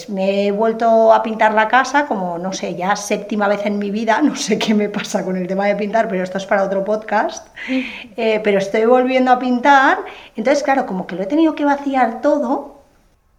he 0.47 0.51
vuelto 0.53 1.11
a 1.11 1.21
pintar 1.21 1.53
la 1.53 1.67
casa 1.67 2.07
como, 2.07 2.37
no 2.37 2.53
sé, 2.53 2.73
ya 2.73 2.95
séptima 2.95 3.49
vez 3.49 3.65
en 3.65 3.77
mi 3.77 3.91
vida, 3.91 4.21
no 4.23 4.37
sé 4.37 4.57
qué 4.57 4.73
me 4.73 4.87
pasa 4.87 5.25
con 5.25 5.35
el 5.35 5.45
tema 5.45 5.65
de 5.67 5.75
pintar, 5.75 6.07
pero 6.07 6.23
esto 6.23 6.37
es 6.37 6.45
para 6.45 6.63
otro 6.63 6.85
podcast, 6.85 7.49
eh, 8.15 8.39
pero 8.41 8.59
estoy 8.59 8.85
volviendo 8.85 9.29
a 9.29 9.39
pintar, 9.39 9.97
entonces 10.37 10.63
claro, 10.63 10.85
como 10.85 11.05
que 11.05 11.17
lo 11.17 11.23
he 11.23 11.25
tenido 11.25 11.53
que 11.53 11.65
vaciar 11.65 12.21
todo 12.21 12.79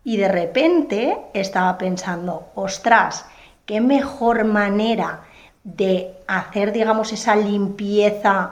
y 0.05 0.19
de 0.19 0.29
repente 0.29 1.17
estaba 1.33 1.79
pensando, 1.79 2.49
ostras, 2.55 3.25
qué 3.65 3.81
mejor 3.81 4.45
manera 4.45 5.21
de 5.65 6.13
hacer, 6.27 6.73
digamos, 6.73 7.11
esa 7.15 7.37
limpieza 7.37 8.51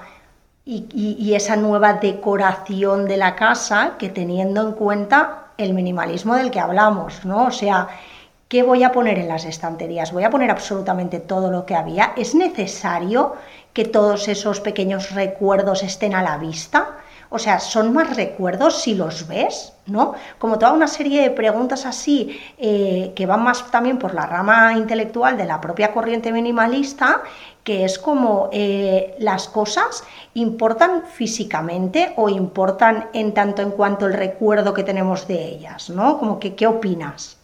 y, 0.70 1.34
esa 1.34 1.56
nueva 1.56 1.94
decoración 1.94 3.06
de 3.06 3.16
la 3.16 3.34
casa 3.34 3.96
que 3.98 4.08
teniendo 4.08 4.62
en 4.62 4.72
cuenta 4.72 5.48
el 5.58 5.74
minimalismo 5.74 6.36
del 6.36 6.50
que 6.50 6.60
hablamos, 6.60 7.24
¿no? 7.24 7.46
O 7.46 7.50
sea, 7.50 7.88
¿qué 8.48 8.62
voy 8.62 8.84
a 8.84 8.92
poner 8.92 9.18
en 9.18 9.28
las 9.28 9.44
estanterías? 9.44 10.12
¿Voy 10.12 10.22
a 10.22 10.30
poner 10.30 10.50
absolutamente 10.50 11.18
todo 11.18 11.50
lo 11.50 11.66
que 11.66 11.74
había? 11.74 12.12
¿Es 12.16 12.34
necesario 12.34 13.34
que 13.72 13.84
todos 13.84 14.28
esos 14.28 14.60
pequeños 14.60 15.12
recuerdos 15.12 15.82
estén 15.82 16.14
a 16.14 16.22
la 16.22 16.38
vista? 16.38 16.98
O 17.32 17.38
sea, 17.38 17.60
son 17.60 17.92
más 17.92 18.16
recuerdos 18.16 18.82
si 18.82 18.94
los 18.94 19.28
ves, 19.28 19.72
¿no? 19.86 20.14
Como 20.38 20.58
toda 20.58 20.72
una 20.72 20.88
serie 20.88 21.22
de 21.22 21.30
preguntas 21.30 21.86
así 21.86 22.40
eh, 22.58 23.12
que 23.14 23.24
van 23.24 23.44
más 23.44 23.70
también 23.70 23.98
por 23.98 24.14
la 24.14 24.26
rama 24.26 24.74
intelectual 24.76 25.36
de 25.36 25.44
la 25.44 25.60
propia 25.60 25.92
corriente 25.92 26.32
minimalista, 26.32 27.22
que 27.64 27.84
es 27.84 27.98
como 27.98 28.48
eh, 28.52 29.14
las 29.18 29.48
cosas 29.48 30.04
importan 30.34 31.04
físicamente 31.06 32.12
o 32.16 32.28
importan 32.28 33.08
en 33.12 33.34
tanto 33.34 33.62
en 33.62 33.70
cuanto 33.70 34.06
el 34.06 34.14
recuerdo 34.14 34.74
que 34.74 34.84
tenemos 34.84 35.26
de 35.26 35.44
ellas, 35.44 35.90
¿no? 35.90 36.18
Como 36.18 36.38
que, 36.38 36.54
¿qué 36.54 36.66
opinas? 36.66 37.40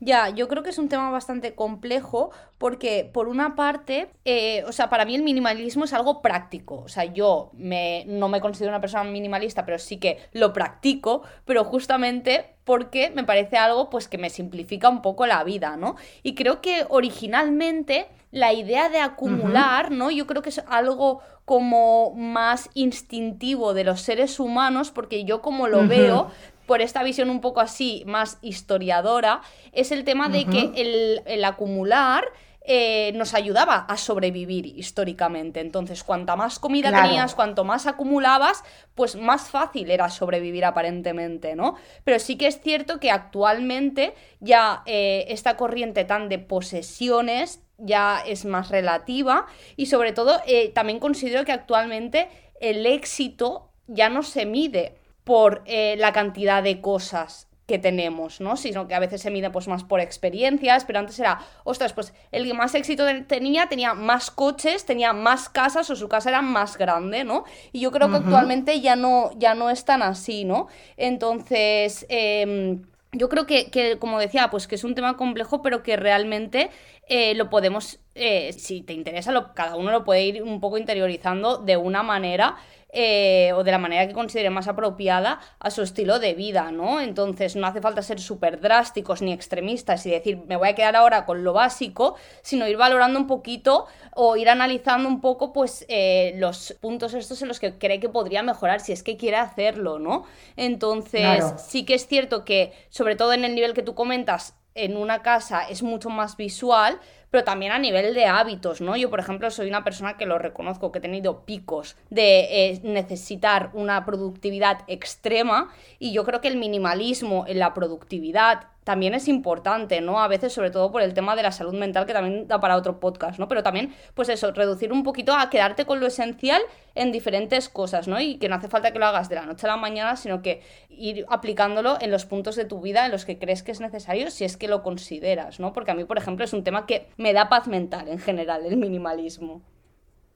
Ya, 0.00 0.28
yo 0.28 0.46
creo 0.46 0.62
que 0.62 0.70
es 0.70 0.78
un 0.78 0.88
tema 0.88 1.10
bastante 1.10 1.56
complejo 1.56 2.30
porque 2.56 3.08
por 3.12 3.26
una 3.28 3.56
parte, 3.56 4.10
eh, 4.24 4.62
o 4.68 4.72
sea, 4.72 4.88
para 4.88 5.04
mí 5.04 5.16
el 5.16 5.24
minimalismo 5.24 5.84
es 5.84 5.92
algo 5.92 6.22
práctico. 6.22 6.76
O 6.84 6.88
sea, 6.88 7.04
yo 7.04 7.50
me, 7.54 8.04
no 8.06 8.28
me 8.28 8.40
considero 8.40 8.70
una 8.70 8.80
persona 8.80 9.02
minimalista, 9.04 9.64
pero 9.64 9.78
sí 9.78 9.98
que 9.98 10.18
lo 10.32 10.52
practico, 10.52 11.22
pero 11.44 11.64
justamente 11.64 12.57
porque 12.68 13.08
me 13.08 13.24
parece 13.24 13.56
algo 13.56 13.88
pues 13.88 14.08
que 14.08 14.18
me 14.18 14.28
simplifica 14.28 14.90
un 14.90 15.00
poco 15.00 15.26
la 15.26 15.42
vida, 15.42 15.78
¿no? 15.78 15.96
Y 16.22 16.34
creo 16.34 16.60
que 16.60 16.84
originalmente 16.90 18.08
la 18.30 18.52
idea 18.52 18.90
de 18.90 18.98
acumular, 18.98 19.90
¿no? 19.90 20.10
Yo 20.10 20.26
creo 20.26 20.42
que 20.42 20.50
es 20.50 20.62
algo 20.68 21.20
como 21.46 22.12
más 22.14 22.68
instintivo 22.74 23.72
de 23.72 23.84
los 23.84 24.02
seres 24.02 24.38
humanos, 24.38 24.90
porque 24.90 25.24
yo 25.24 25.40
como 25.40 25.66
lo 25.66 25.88
veo, 25.88 26.30
por 26.66 26.82
esta 26.82 27.02
visión 27.02 27.30
un 27.30 27.40
poco 27.40 27.60
así, 27.60 28.02
más 28.04 28.36
historiadora, 28.42 29.40
es 29.72 29.90
el 29.90 30.04
tema 30.04 30.28
de 30.28 30.44
que 30.44 30.70
el, 30.74 31.22
el 31.24 31.44
acumular 31.46 32.26
eh, 32.70 33.12
nos 33.14 33.32
ayudaba 33.32 33.86
a 33.88 33.96
sobrevivir 33.96 34.66
históricamente. 34.66 35.60
Entonces, 35.60 36.04
cuanta 36.04 36.36
más 36.36 36.58
comida 36.58 36.92
tenías, 36.92 37.34
cuanto 37.34 37.64
más 37.64 37.86
acumulabas, 37.86 38.62
pues 38.94 39.16
más 39.16 39.48
fácil 39.48 39.90
era 39.90 40.10
sobrevivir 40.10 40.66
aparentemente, 40.66 41.56
¿no? 41.56 41.76
Pero 42.04 42.18
sí 42.18 42.36
que 42.36 42.46
es 42.46 42.60
cierto 42.60 43.00
que 43.00 43.10
actualmente 43.10 44.14
ya 44.40 44.82
eh, 44.84 45.24
esta 45.28 45.56
corriente 45.56 46.04
tan 46.04 46.28
de 46.28 46.38
posesiones 46.38 47.62
ya 47.78 48.20
es 48.20 48.44
más 48.44 48.68
relativa 48.68 49.46
y 49.76 49.86
sobre 49.86 50.12
todo 50.12 50.38
eh, 50.46 50.68
también 50.68 50.98
considero 50.98 51.46
que 51.46 51.52
actualmente 51.52 52.28
el 52.60 52.84
éxito 52.84 53.70
ya 53.86 54.10
no 54.10 54.22
se 54.22 54.44
mide 54.44 54.98
por 55.24 55.64
la 55.66 56.12
cantidad 56.12 56.62
de 56.62 56.80
cosas 56.80 57.47
que 57.68 57.78
tenemos, 57.78 58.40
¿no? 58.40 58.56
Sino 58.56 58.88
que 58.88 58.94
a 58.94 58.98
veces 58.98 59.20
se 59.20 59.30
mide 59.30 59.50
pues 59.50 59.68
más 59.68 59.84
por 59.84 60.00
experiencias, 60.00 60.86
pero 60.86 61.00
antes 61.00 61.20
era, 61.20 61.38
ostras, 61.64 61.92
pues 61.92 62.14
el 62.32 62.46
que 62.46 62.54
más 62.54 62.74
éxito 62.74 63.04
tenía 63.26 63.68
tenía 63.68 63.92
más 63.92 64.30
coches, 64.30 64.86
tenía 64.86 65.12
más 65.12 65.50
casas 65.50 65.90
o 65.90 65.94
su 65.94 66.08
casa 66.08 66.30
era 66.30 66.40
más 66.40 66.78
grande, 66.78 67.24
¿no? 67.24 67.44
Y 67.72 67.80
yo 67.80 67.92
creo 67.92 68.08
que 68.08 68.16
actualmente 68.16 68.80
ya 68.80 68.96
no, 68.96 69.30
ya 69.36 69.54
no 69.54 69.68
es 69.68 69.84
tan 69.84 70.02
así, 70.02 70.44
¿no? 70.46 70.68
Entonces, 70.96 72.06
em, 72.08 72.84
yo 73.12 73.28
creo 73.28 73.46
que, 73.46 73.98
como 73.98 74.18
decía, 74.18 74.48
pues 74.50 74.66
que 74.66 74.76
es 74.76 74.84
un 74.84 74.94
tema 74.94 75.18
complejo, 75.18 75.60
pero 75.60 75.82
que 75.82 75.96
realmente 75.96 76.70
eh, 77.06 77.34
lo 77.34 77.50
podemos, 77.50 78.00
eh, 78.14 78.54
si 78.54 78.80
te 78.80 78.94
interesa, 78.94 79.30
lo, 79.30 79.52
cada 79.52 79.76
uno 79.76 79.90
lo 79.90 80.04
puede 80.04 80.24
ir 80.24 80.42
un 80.42 80.58
poco 80.60 80.78
interiorizando 80.78 81.58
de 81.58 81.76
una 81.76 82.02
manera 82.02 82.56
eh, 82.90 83.52
o 83.54 83.64
de 83.64 83.70
la 83.70 83.78
manera 83.78 84.06
que 84.08 84.14
considere 84.14 84.48
más 84.48 84.66
apropiada 84.66 85.40
a 85.58 85.70
su 85.70 85.82
estilo 85.82 86.18
de 86.18 86.32
vida, 86.32 86.70
¿no? 86.70 87.00
Entonces 87.00 87.54
no 87.54 87.66
hace 87.66 87.82
falta 87.82 88.00
ser 88.00 88.18
súper 88.18 88.60
drásticos 88.60 89.20
ni 89.20 89.32
extremistas 89.32 90.06
y 90.06 90.10
decir 90.10 90.38
me 90.46 90.56
voy 90.56 90.68
a 90.68 90.74
quedar 90.74 90.96
ahora 90.96 91.26
con 91.26 91.44
lo 91.44 91.52
básico, 91.52 92.16
sino 92.40 92.66
ir 92.66 92.78
valorando 92.78 93.18
un 93.18 93.26
poquito 93.26 93.86
o 94.14 94.36
ir 94.36 94.48
analizando 94.48 95.06
un 95.06 95.20
poco 95.20 95.52
pues 95.52 95.84
eh, 95.88 96.32
los 96.36 96.76
puntos 96.80 97.12
estos 97.12 97.42
en 97.42 97.48
los 97.48 97.60
que 97.60 97.78
cree 97.78 98.00
que 98.00 98.08
podría 98.08 98.42
mejorar 98.42 98.80
si 98.80 98.92
es 98.92 99.02
que 99.02 99.18
quiere 99.18 99.36
hacerlo, 99.36 99.98
¿no? 99.98 100.24
Entonces 100.56 101.44
sí 101.58 101.84
que 101.84 101.94
es 101.94 102.06
cierto 102.06 102.44
que 102.44 102.72
sobre 102.88 103.16
todo 103.16 103.34
en 103.34 103.44
el 103.44 103.54
nivel 103.54 103.74
que 103.74 103.82
tú 103.82 103.94
comentas 103.94 104.54
en 104.74 104.96
una 104.96 105.22
casa 105.22 105.68
es 105.68 105.82
mucho 105.82 106.08
más 106.08 106.36
visual, 106.36 107.00
pero 107.30 107.44
también 107.44 107.72
a 107.72 107.78
nivel 107.78 108.14
de 108.14 108.26
hábitos, 108.26 108.80
¿no? 108.80 108.96
Yo, 108.96 109.10
por 109.10 109.20
ejemplo, 109.20 109.50
soy 109.50 109.68
una 109.68 109.84
persona 109.84 110.16
que 110.16 110.26
lo 110.26 110.38
reconozco, 110.38 110.92
que 110.92 110.98
he 110.98 111.02
tenido 111.02 111.44
picos 111.44 111.96
de 112.10 112.70
eh, 112.70 112.80
necesitar 112.82 113.70
una 113.74 114.04
productividad 114.04 114.80
extrema 114.86 115.70
y 115.98 116.12
yo 116.12 116.24
creo 116.24 116.40
que 116.40 116.48
el 116.48 116.56
minimalismo 116.56 117.44
en 117.46 117.58
la 117.58 117.74
productividad 117.74 118.68
también 118.88 119.12
es 119.12 119.28
importante, 119.28 120.00
¿no? 120.00 120.18
A 120.18 120.28
veces, 120.28 120.54
sobre 120.54 120.70
todo 120.70 120.90
por 120.90 121.02
el 121.02 121.12
tema 121.12 121.36
de 121.36 121.42
la 121.42 121.52
salud 121.52 121.74
mental, 121.74 122.06
que 122.06 122.14
también 122.14 122.48
da 122.48 122.58
para 122.58 122.74
otro 122.74 122.98
podcast, 122.98 123.38
¿no? 123.38 123.46
Pero 123.46 123.62
también, 123.62 123.94
pues 124.14 124.30
eso, 124.30 124.50
reducir 124.50 124.94
un 124.94 125.02
poquito 125.02 125.34
a 125.34 125.50
quedarte 125.50 125.84
con 125.84 126.00
lo 126.00 126.06
esencial 126.06 126.62
en 126.94 127.12
diferentes 127.12 127.68
cosas, 127.68 128.08
¿no? 128.08 128.18
Y 128.18 128.38
que 128.38 128.48
no 128.48 128.54
hace 128.54 128.68
falta 128.68 128.90
que 128.90 128.98
lo 128.98 129.04
hagas 129.04 129.28
de 129.28 129.34
la 129.34 129.44
noche 129.44 129.66
a 129.66 129.72
la 129.72 129.76
mañana, 129.76 130.16
sino 130.16 130.40
que 130.40 130.62
ir 130.88 131.26
aplicándolo 131.28 131.98
en 132.00 132.10
los 132.10 132.24
puntos 132.24 132.56
de 132.56 132.64
tu 132.64 132.80
vida 132.80 133.04
en 133.04 133.12
los 133.12 133.26
que 133.26 133.38
crees 133.38 133.62
que 133.62 133.72
es 133.72 133.80
necesario, 133.80 134.30
si 134.30 134.46
es 134.46 134.56
que 134.56 134.68
lo 134.68 134.82
consideras, 134.82 135.60
¿no? 135.60 135.74
Porque 135.74 135.90
a 135.90 135.94
mí, 135.94 136.04
por 136.04 136.16
ejemplo, 136.16 136.46
es 136.46 136.54
un 136.54 136.64
tema 136.64 136.86
que 136.86 137.08
me 137.18 137.34
da 137.34 137.50
paz 137.50 137.66
mental 137.66 138.08
en 138.08 138.18
general, 138.18 138.64
el 138.64 138.78
minimalismo. 138.78 139.60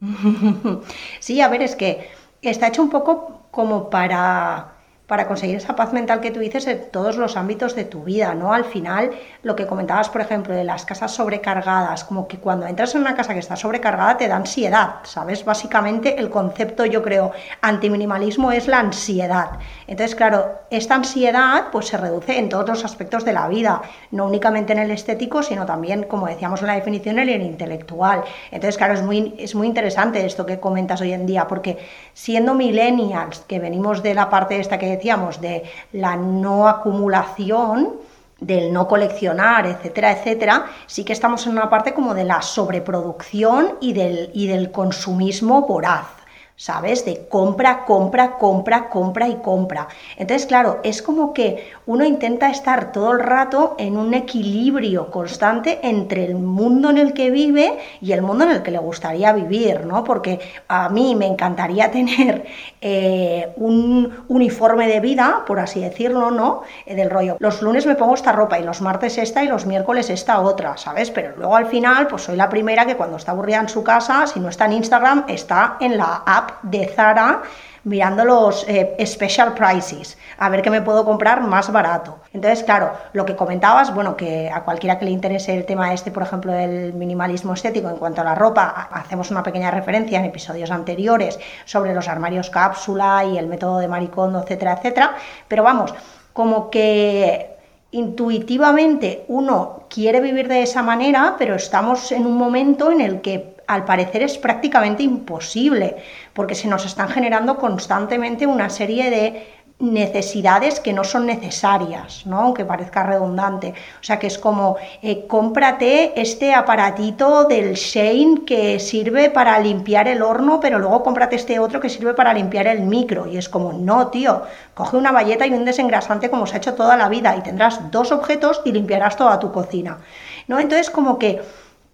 Sí, 1.20 1.40
a 1.40 1.48
ver, 1.48 1.62
es 1.62 1.74
que 1.74 2.10
está 2.42 2.68
hecho 2.68 2.82
un 2.82 2.90
poco 2.90 3.46
como 3.50 3.88
para 3.88 4.71
para 5.12 5.28
conseguir 5.28 5.56
esa 5.56 5.76
paz 5.76 5.92
mental 5.92 6.22
que 6.22 6.30
tú 6.30 6.40
dices 6.40 6.66
en 6.66 6.90
todos 6.90 7.18
los 7.18 7.36
ámbitos 7.36 7.76
de 7.76 7.84
tu 7.84 8.02
vida, 8.02 8.32
¿no? 8.32 8.54
Al 8.54 8.64
final, 8.64 9.10
lo 9.42 9.54
que 9.54 9.66
comentabas, 9.66 10.08
por 10.08 10.22
ejemplo, 10.22 10.54
de 10.54 10.64
las 10.64 10.86
casas 10.86 11.12
sobrecargadas, 11.12 12.04
como 12.04 12.26
que 12.26 12.38
cuando 12.38 12.66
entras 12.66 12.94
en 12.94 13.02
una 13.02 13.14
casa 13.14 13.34
que 13.34 13.40
está 13.40 13.54
sobrecargada 13.54 14.16
te 14.16 14.26
da 14.26 14.36
ansiedad, 14.36 15.00
¿sabes? 15.02 15.44
Básicamente 15.44 16.18
el 16.18 16.30
concepto, 16.30 16.86
yo 16.86 17.02
creo, 17.02 17.32
antiminimalismo 17.60 18.52
es 18.52 18.68
la 18.68 18.78
ansiedad. 18.78 19.58
Entonces, 19.86 20.14
claro, 20.14 20.60
esta 20.70 20.94
ansiedad 20.94 21.64
pues 21.70 21.88
se 21.88 21.98
reduce 21.98 22.38
en 22.38 22.48
todos 22.48 22.66
los 22.66 22.82
aspectos 22.82 23.26
de 23.26 23.34
la 23.34 23.48
vida, 23.48 23.82
no 24.12 24.24
únicamente 24.24 24.72
en 24.72 24.78
el 24.78 24.90
estético, 24.92 25.42
sino 25.42 25.66
también, 25.66 26.04
como 26.04 26.26
decíamos 26.26 26.62
en 26.62 26.68
la 26.68 26.76
definición, 26.76 27.18
en 27.18 27.28
el 27.28 27.42
intelectual. 27.42 28.24
Entonces, 28.50 28.78
claro, 28.78 28.94
es 28.94 29.02
muy, 29.02 29.34
es 29.36 29.54
muy 29.54 29.66
interesante 29.66 30.24
esto 30.24 30.46
que 30.46 30.58
comentas 30.58 31.02
hoy 31.02 31.12
en 31.12 31.26
día, 31.26 31.46
porque 31.46 31.76
siendo 32.14 32.54
millennials, 32.54 33.40
que 33.40 33.58
venimos 33.58 34.02
de 34.02 34.14
la 34.14 34.30
parte 34.30 34.58
esta 34.58 34.78
que 34.78 34.86
decíamos, 35.02 35.40
de 35.40 35.64
la 35.94 36.14
no 36.14 36.68
acumulación, 36.68 37.94
del 38.38 38.72
no 38.72 38.86
coleccionar, 38.86 39.66
etcétera, 39.66 40.12
etcétera, 40.12 40.66
sí 40.86 41.04
que 41.04 41.12
estamos 41.12 41.44
en 41.46 41.52
una 41.52 41.68
parte 41.68 41.92
como 41.92 42.14
de 42.14 42.22
la 42.22 42.40
sobreproducción 42.40 43.78
y 43.80 43.94
del, 43.94 44.30
y 44.32 44.46
del 44.46 44.70
consumismo 44.70 45.62
voraz. 45.62 46.21
¿Sabes? 46.62 47.04
De 47.04 47.26
compra, 47.28 47.84
compra, 47.84 48.38
compra, 48.38 48.88
compra 48.88 49.26
y 49.26 49.34
compra. 49.34 49.88
Entonces, 50.16 50.46
claro, 50.46 50.78
es 50.84 51.02
como 51.02 51.32
que 51.32 51.72
uno 51.86 52.04
intenta 52.04 52.50
estar 52.50 52.92
todo 52.92 53.10
el 53.10 53.18
rato 53.18 53.74
en 53.78 53.96
un 53.96 54.14
equilibrio 54.14 55.10
constante 55.10 55.80
entre 55.82 56.24
el 56.24 56.36
mundo 56.36 56.90
en 56.90 56.98
el 56.98 57.14
que 57.14 57.32
vive 57.32 57.80
y 58.00 58.12
el 58.12 58.22
mundo 58.22 58.44
en 58.44 58.52
el 58.52 58.62
que 58.62 58.70
le 58.70 58.78
gustaría 58.78 59.32
vivir, 59.32 59.86
¿no? 59.86 60.04
Porque 60.04 60.38
a 60.68 60.88
mí 60.88 61.16
me 61.16 61.26
encantaría 61.26 61.90
tener 61.90 62.46
eh, 62.80 63.52
un 63.56 64.24
uniforme 64.28 64.86
de 64.86 65.00
vida, 65.00 65.42
por 65.44 65.58
así 65.58 65.80
decirlo, 65.80 66.30
¿no? 66.30 66.62
Eh, 66.86 66.94
del 66.94 67.10
rollo, 67.10 67.38
los 67.40 67.60
lunes 67.60 67.86
me 67.86 67.96
pongo 67.96 68.14
esta 68.14 68.30
ropa 68.30 68.60
y 68.60 68.62
los 68.62 68.80
martes 68.80 69.18
esta 69.18 69.42
y 69.42 69.48
los 69.48 69.66
miércoles 69.66 70.10
esta 70.10 70.40
otra, 70.40 70.76
¿sabes? 70.76 71.10
Pero 71.10 71.34
luego 71.36 71.56
al 71.56 71.66
final, 71.66 72.06
pues 72.06 72.22
soy 72.22 72.36
la 72.36 72.48
primera 72.48 72.86
que 72.86 72.96
cuando 72.96 73.16
está 73.16 73.32
aburrida 73.32 73.58
en 73.58 73.68
su 73.68 73.82
casa, 73.82 74.28
si 74.28 74.38
no 74.38 74.48
está 74.48 74.66
en 74.66 74.74
Instagram, 74.74 75.24
está 75.26 75.76
en 75.80 75.98
la 75.98 76.22
app 76.24 76.51
de 76.62 76.86
Zara 76.88 77.42
mirando 77.84 78.24
los 78.24 78.64
eh, 78.68 78.94
special 79.04 79.54
prices, 79.54 80.16
a 80.38 80.48
ver 80.48 80.62
qué 80.62 80.70
me 80.70 80.82
puedo 80.82 81.04
comprar 81.04 81.40
más 81.42 81.70
barato. 81.72 82.18
Entonces, 82.32 82.62
claro, 82.62 82.92
lo 83.12 83.24
que 83.24 83.34
comentabas, 83.34 83.92
bueno, 83.94 84.16
que 84.16 84.50
a 84.50 84.62
cualquiera 84.62 84.98
que 84.98 85.04
le 85.04 85.10
interese 85.10 85.56
el 85.56 85.64
tema 85.64 85.92
este, 85.92 86.10
por 86.10 86.22
ejemplo, 86.22 86.52
del 86.52 86.94
minimalismo 86.94 87.54
estético 87.54 87.88
en 87.88 87.96
cuanto 87.96 88.20
a 88.20 88.24
la 88.24 88.34
ropa, 88.34 88.88
hacemos 88.92 89.30
una 89.30 89.42
pequeña 89.42 89.70
referencia 89.70 90.18
en 90.18 90.26
episodios 90.26 90.70
anteriores 90.70 91.38
sobre 91.64 91.94
los 91.94 92.08
armarios 92.08 92.50
cápsula 92.50 93.24
y 93.24 93.36
el 93.36 93.46
método 93.46 93.78
de 93.78 93.88
maricondo, 93.88 94.40
etcétera, 94.40 94.74
etcétera, 94.74 95.16
pero 95.48 95.62
vamos, 95.62 95.92
como 96.32 96.70
que 96.70 97.52
intuitivamente 97.90 99.24
uno 99.28 99.84
quiere 99.90 100.20
vivir 100.20 100.48
de 100.48 100.62
esa 100.62 100.82
manera, 100.82 101.34
pero 101.38 101.54
estamos 101.54 102.10
en 102.10 102.26
un 102.26 102.36
momento 102.38 102.90
en 102.90 103.00
el 103.02 103.20
que 103.20 103.51
al 103.66 103.84
parecer 103.84 104.22
es 104.22 104.38
prácticamente 104.38 105.02
imposible, 105.02 105.96
porque 106.32 106.54
se 106.54 106.68
nos 106.68 106.84
están 106.84 107.08
generando 107.08 107.56
constantemente 107.56 108.46
una 108.46 108.70
serie 108.70 109.10
de 109.10 109.46
necesidades 109.82 110.78
que 110.78 110.92
no 110.92 111.02
son 111.02 111.26
necesarias, 111.26 112.24
¿no? 112.24 112.40
aunque 112.40 112.64
parezca 112.64 113.02
redundante. 113.02 113.74
O 114.00 114.04
sea 114.04 114.18
que 114.18 114.28
es 114.28 114.38
como, 114.38 114.76
eh, 115.02 115.26
cómprate 115.26 116.20
este 116.20 116.54
aparatito 116.54 117.44
del 117.44 117.74
Shane 117.74 118.44
que 118.46 118.78
sirve 118.78 119.28
para 119.28 119.58
limpiar 119.58 120.06
el 120.06 120.22
horno, 120.22 120.60
pero 120.60 120.78
luego 120.78 121.02
cómprate 121.02 121.36
este 121.36 121.58
otro 121.58 121.80
que 121.80 121.88
sirve 121.88 122.14
para 122.14 122.32
limpiar 122.32 122.68
el 122.68 122.82
micro. 122.82 123.26
Y 123.26 123.36
es 123.36 123.48
como, 123.48 123.72
no, 123.72 124.06
tío, 124.08 124.42
coge 124.74 124.96
una 124.96 125.10
valleta 125.10 125.46
y 125.46 125.52
un 125.52 125.64
desengrasante 125.64 126.30
como 126.30 126.46
se 126.46 126.54
ha 126.54 126.58
hecho 126.58 126.74
toda 126.74 126.96
la 126.96 127.08
vida 127.08 127.36
y 127.36 127.42
tendrás 127.42 127.90
dos 127.90 128.12
objetos 128.12 128.62
y 128.64 128.72
limpiarás 128.72 129.16
toda 129.16 129.40
tu 129.40 129.50
cocina. 129.50 129.98
¿no? 130.46 130.60
Entonces 130.60 130.90
como 130.90 131.18
que, 131.18 131.42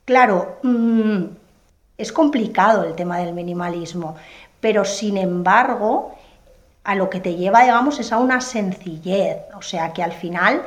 claro, 0.05 0.59
mmm, 0.63 1.25
es 1.99 2.13
complicado 2.13 2.85
el 2.85 2.95
tema 2.95 3.19
del 3.19 3.35
minimalismo, 3.35 4.15
pero 4.61 4.85
sin 4.85 5.17
embargo, 5.17 6.15
a 6.85 6.95
lo 6.95 7.11
que 7.11 7.21
te 7.21 7.35
lleva, 7.35 7.65
digamos, 7.65 7.99
es 7.99 8.13
a 8.13 8.19
una 8.19 8.41
sencillez. 8.41 9.39
O 9.57 9.63
sea 9.63 9.93
que 9.93 10.03
al 10.03 10.13
final, 10.13 10.63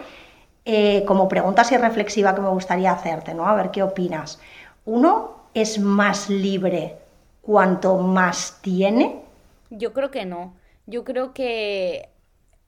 eh, 0.66 1.04
como 1.06 1.30
pregunta 1.30 1.64
así 1.64 1.78
reflexiva 1.78 2.36
que 2.36 2.42
me 2.42 2.50
gustaría 2.50 2.92
hacerte, 2.92 3.34
¿no? 3.34 3.48
A 3.48 3.56
ver 3.56 3.72
qué 3.72 3.82
opinas. 3.82 4.40
Uno 4.86 5.38
es 5.54 5.80
más 5.80 6.30
libre 6.30 6.98
cuanto 7.42 7.98
más 7.98 8.60
tiene. 8.62 9.22
Yo 9.70 9.94
creo 9.94 10.12
que 10.12 10.26
no. 10.26 10.54
Yo 10.86 11.06
creo 11.06 11.34
que 11.34 12.10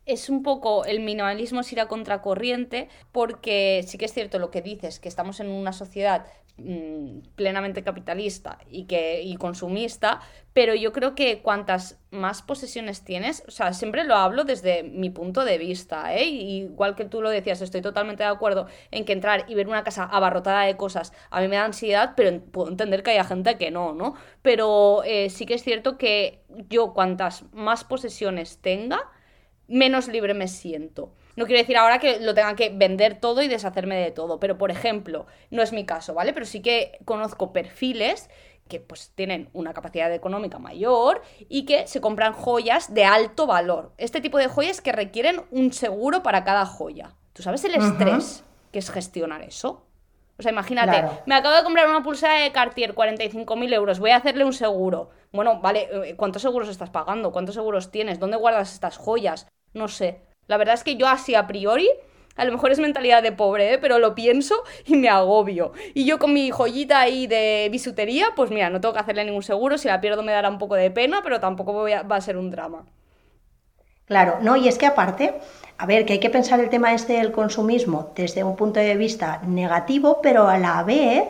es 0.06 0.30
un 0.30 0.44
poco 0.44 0.86
el 0.86 1.00
minimalismo 1.00 1.62
es 1.62 1.72
ir 1.72 1.80
a 1.80 1.88
contracorriente 1.88 2.90
porque 3.12 3.84
sí 3.88 3.98
que 3.98 4.06
es 4.06 4.14
cierto 4.14 4.40
lo 4.40 4.52
que 4.52 4.62
dices, 4.62 5.00
que 5.00 5.10
estamos 5.10 5.40
en 5.40 5.50
una 5.50 5.74
sociedad 5.74 6.26
mm, 6.58 7.20
plenamente 7.36 7.84
capitalista 7.84 8.60
y, 8.70 8.86
que, 8.86 9.22
y 9.22 9.36
consumista, 9.38 10.22
pero 10.54 10.76
yo 10.76 10.92
creo 10.94 11.16
que 11.16 11.42
cuantas 11.42 12.00
más 12.12 12.42
posesiones 12.42 13.04
tienes, 13.04 13.44
o 13.48 13.52
sea, 13.52 13.74
siempre 13.74 14.04
lo 14.04 14.16
hablo 14.16 14.44
desde 14.44 14.84
mi 14.84 15.10
punto 15.10 15.46
de 15.46 15.58
vista, 15.58 16.16
¿eh? 16.16 16.26
igual 16.26 16.96
que 16.96 17.06
tú 17.06 17.22
lo 17.22 17.30
decías, 17.30 17.62
estoy 17.62 17.82
totalmente 17.82 18.24
de 18.24 18.30
acuerdo 18.30 18.68
en 18.92 19.04
que 19.06 19.14
entrar 19.14 19.46
y 19.48 19.56
ver 19.56 19.68
una 19.68 19.84
casa 19.84 20.04
abarrotada 20.04 20.64
de 20.64 20.78
cosas 20.78 21.14
a 21.32 21.42
mí 21.42 21.48
me 21.48 21.56
da 21.56 21.66
ansiedad, 21.66 22.14
pero 22.16 22.40
puedo 22.42 22.70
entender 22.70 23.04
que 23.04 23.12
haya 23.12 23.24
gente 23.24 23.58
que 23.58 23.72
no, 23.72 23.94
¿no? 23.94 24.16
Pero 24.42 25.04
eh, 25.06 25.30
sí 25.30 25.46
que 25.46 25.56
es 25.56 25.64
cierto 25.64 25.98
que 25.98 26.44
yo 26.70 26.94
cuantas 26.94 27.46
más 27.54 27.84
posesiones 27.84 28.60
tenga, 28.60 29.10
menos 29.68 30.08
libre 30.08 30.34
me 30.34 30.48
siento. 30.48 31.14
No 31.36 31.46
quiero 31.46 31.60
decir 31.62 31.78
ahora 31.78 32.00
que 32.00 32.20
lo 32.20 32.34
tenga 32.34 32.56
que 32.56 32.70
vender 32.70 33.20
todo 33.20 33.42
y 33.42 33.48
deshacerme 33.48 33.96
de 33.96 34.12
todo, 34.12 34.40
pero 34.40 34.58
por 34.58 34.72
ejemplo, 34.72 35.26
no 35.52 35.62
es 35.62 35.74
mi 35.74 35.86
caso, 35.86 36.14
¿vale? 36.14 36.34
Pero 36.34 36.46
sí 36.46 36.62
que 36.62 37.00
conozco 37.06 37.54
perfiles 37.54 38.30
que 38.68 38.80
pues 38.80 39.12
tienen 39.16 39.50
una 39.54 39.74
capacidad 39.74 40.14
económica 40.14 40.58
mayor 40.60 41.22
y 41.50 41.66
que 41.66 41.86
se 41.88 42.02
compran 42.02 42.34
joyas 42.34 42.94
de 42.94 43.04
alto 43.06 43.46
valor. 43.48 43.92
Este 43.98 44.22
tipo 44.22 44.38
de 44.38 44.48
joyas 44.48 44.82
que 44.82 44.92
requieren 44.92 45.42
un 45.52 45.74
seguro 45.74 46.24
para 46.24 46.44
cada 46.44 46.66
joya. 46.66 47.16
¿Tú 47.34 47.44
sabes 47.44 47.64
el 47.66 47.76
estrés 47.76 48.44
que 48.72 48.80
es 48.80 48.90
gestionar 48.90 49.42
eso? 49.42 49.86
O 50.38 50.42
sea, 50.42 50.52
imagínate, 50.52 51.06
me 51.26 51.36
acabo 51.36 51.56
de 51.56 51.64
comprar 51.64 51.88
una 51.88 52.02
pulsera 52.04 52.36
de 52.36 52.52
Cartier, 52.52 52.96
45.000 52.96 53.72
euros, 53.74 54.00
voy 54.00 54.12
a 54.12 54.18
hacerle 54.18 54.46
un 54.46 54.54
seguro. 54.54 55.12
Bueno, 55.32 55.62
vale, 55.62 55.90
eh, 55.92 56.16
¿cuántos 56.16 56.42
seguros 56.42 56.70
estás 56.70 56.90
pagando? 56.90 57.32
¿Cuántos 57.32 57.56
seguros 57.56 57.92
tienes? 57.92 58.20
¿Dónde 58.20 58.38
guardas 58.38 58.74
estas 58.74 58.98
joyas? 58.98 59.48
No 59.74 59.88
sé. 59.88 60.22
La 60.48 60.58
verdad 60.58 60.76
es 60.76 60.84
que 60.84 60.96
yo 60.96 61.08
así 61.08 61.36
a 61.36 61.48
priori, 61.48 61.90
a 62.36 62.46
lo 62.46 62.52
mejor 62.52 62.72
es 62.72 62.80
mentalidad 62.80 63.22
de 63.24 63.32
pobre, 63.32 63.74
¿eh? 63.74 63.78
pero 63.78 64.00
lo 64.00 64.16
pienso 64.16 64.56
y 64.86 64.96
me 64.96 65.10
agobio. 65.10 65.74
Y 65.94 66.06
yo 66.06 66.20
con 66.20 66.34
mi 66.34 66.52
joyita 66.52 67.00
ahí 67.00 67.28
de 67.28 67.70
bisutería, 67.72 68.28
pues 68.36 68.50
mira, 68.52 68.70
no 68.70 68.82
tengo 68.82 68.94
que 68.94 69.00
hacerle 69.00 69.26
ningún 69.26 69.44
seguro, 69.44 69.78
si 69.78 69.88
la 69.88 70.02
pierdo 70.02 70.24
me 70.24 70.32
dará 70.32 70.50
un 70.50 70.58
poco 70.58 70.76
de 70.76 70.92
pena, 70.92 71.22
pero 71.24 71.40
tampoco 71.40 71.74
va 71.84 72.16
a 72.16 72.22
ser 72.22 72.38
un 72.38 72.52
drama. 72.52 72.86
Claro, 74.06 74.40
no, 74.42 74.58
y 74.58 74.68
es 74.68 74.78
que 74.78 74.86
aparte, 74.86 75.34
a 75.78 75.86
ver, 75.86 76.06
que 76.06 76.14
hay 76.14 76.20
que 76.20 76.30
pensar 76.30 76.60
el 76.60 76.70
tema 76.70 76.94
este 76.94 77.14
del 77.14 77.32
consumismo 77.32 78.12
desde 78.16 78.44
un 78.44 78.58
punto 78.58 78.80
de 78.80 78.96
vista 78.98 79.42
negativo, 79.48 80.20
pero 80.22 80.50
a 80.50 80.58
la 80.58 80.84
vez, 80.84 81.24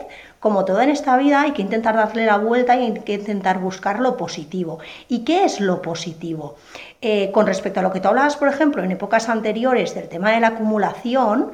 como 0.44 0.66
todo 0.66 0.82
en 0.82 0.90
esta 0.90 1.16
vida, 1.16 1.40
hay 1.40 1.52
que 1.52 1.62
intentar 1.62 1.96
darle 1.96 2.26
la 2.26 2.36
vuelta 2.36 2.76
y 2.76 2.84
hay 2.84 2.92
que 3.00 3.14
intentar 3.14 3.60
buscar 3.60 3.98
lo 3.98 4.18
positivo. 4.18 4.78
¿Y 5.08 5.24
qué 5.24 5.46
es 5.46 5.58
lo 5.58 5.80
positivo? 5.80 6.56
Eh, 7.00 7.30
con 7.32 7.46
respecto 7.46 7.80
a 7.80 7.82
lo 7.82 7.90
que 7.90 8.00
tú 8.00 8.08
hablabas, 8.08 8.36
por 8.36 8.48
ejemplo, 8.48 8.84
en 8.84 8.90
épocas 8.90 9.30
anteriores 9.30 9.94
del 9.94 10.06
tema 10.06 10.32
de 10.32 10.40
la 10.40 10.48
acumulación, 10.48 11.52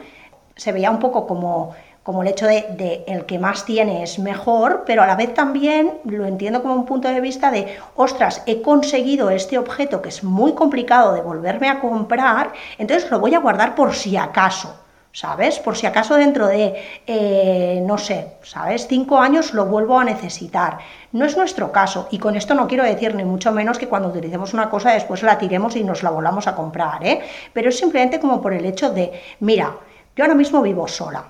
se 0.56 0.73
veía 0.73 0.90
un 0.90 0.99
poco 0.99 1.28
como, 1.28 1.73
como 2.02 2.23
el 2.23 2.28
hecho 2.30 2.49
de, 2.49 3.04
el 3.06 3.26
que 3.26 3.38
más 3.38 3.64
tiene 3.64 4.02
es 4.02 4.18
mejor, 4.18 4.82
pero 4.85 5.04
a 5.04 5.06
la 5.06 5.14
vez 5.14 5.35
también 5.35 5.99
lo 6.04 6.26
entiendo 6.26 6.61
como 6.61 6.75
un 6.75 6.85
punto 6.85 7.06
de 7.06 7.20
vista 7.20 7.52
de, 7.52 7.78
ostras, 7.94 8.42
he 8.47 8.61
conseguido 8.61 9.30
este 9.30 9.56
objeto 9.56 10.02
que 10.02 10.09
es 10.09 10.25
muy 10.25 10.54
complicado 10.54 11.12
de 11.12 11.20
volverme 11.20 11.68
a 11.68 11.78
comprar, 11.78 12.54
entonces 12.76 13.09
lo 13.09 13.20
voy 13.20 13.37
a 13.37 13.38
guardar 13.38 13.76
por 13.76 13.94
si 13.94 14.16
acaso. 14.16 14.80
¿Sabes? 15.12 15.59
Por 15.59 15.76
si 15.76 15.87
acaso 15.87 16.14
dentro 16.17 16.47
de, 16.47 16.75
eh, 17.07 17.83
no 17.85 17.99
sé, 17.99 18.35
¿sabes? 18.43 18.87
Cinco 18.87 19.19
años 19.19 19.55
lo 19.55 19.67
vuelvo 19.67 19.99
a 19.99 20.05
necesitar. 20.05 20.79
No 21.12 21.25
es 21.25 21.37
nuestro 21.37 21.73
caso, 21.73 22.09
y 22.11 22.19
con 22.19 22.37
esto 22.37 22.55
no 22.55 22.69
quiero 22.69 22.85
decir 22.85 23.14
ni 23.14 23.25
mucho 23.25 23.52
menos 23.52 23.79
que 23.79 23.88
cuando 23.88 24.09
utilicemos 24.09 24.55
una 24.55 24.71
cosa 24.71 24.93
después 24.93 25.23
la 25.23 25.38
tiremos 25.38 25.76
y 25.76 25.85
nos 25.85 26.02
la 26.02 26.11
volvamos 26.11 26.47
a 26.47 26.55
comprar, 26.55 27.05
¿eh? 27.05 27.21
Pero 27.52 27.69
es 27.69 27.79
simplemente 27.79 28.21
como 28.21 28.40
por 28.40 28.52
el 28.52 28.64
hecho 28.64 28.90
de, 28.90 29.12
mira, 29.40 29.76
yo 30.14 30.25
ahora 30.25 30.35
mismo 30.35 30.62
vivo 30.62 30.87
sola. 30.87 31.25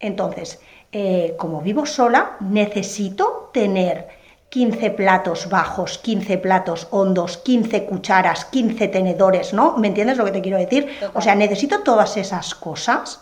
Entonces, 0.00 0.60
eh, 0.92 1.34
como 1.38 1.60
vivo 1.60 1.84
sola, 1.84 2.36
necesito 2.40 3.50
tener 3.52 4.17
15 4.50 4.90
platos 4.92 5.48
bajos, 5.48 5.98
15 5.98 6.38
platos 6.38 6.88
hondos, 6.90 7.36
15 7.38 7.84
cucharas, 7.84 8.46
15 8.46 8.88
tenedores, 8.88 9.52
¿no? 9.52 9.76
¿Me 9.76 9.88
entiendes 9.88 10.16
lo 10.16 10.24
que 10.24 10.30
te 10.30 10.40
quiero 10.40 10.58
decir? 10.58 10.88
O 11.14 11.20
sea, 11.20 11.34
necesito 11.34 11.80
todas 11.80 12.16
esas 12.16 12.54
cosas. 12.54 13.20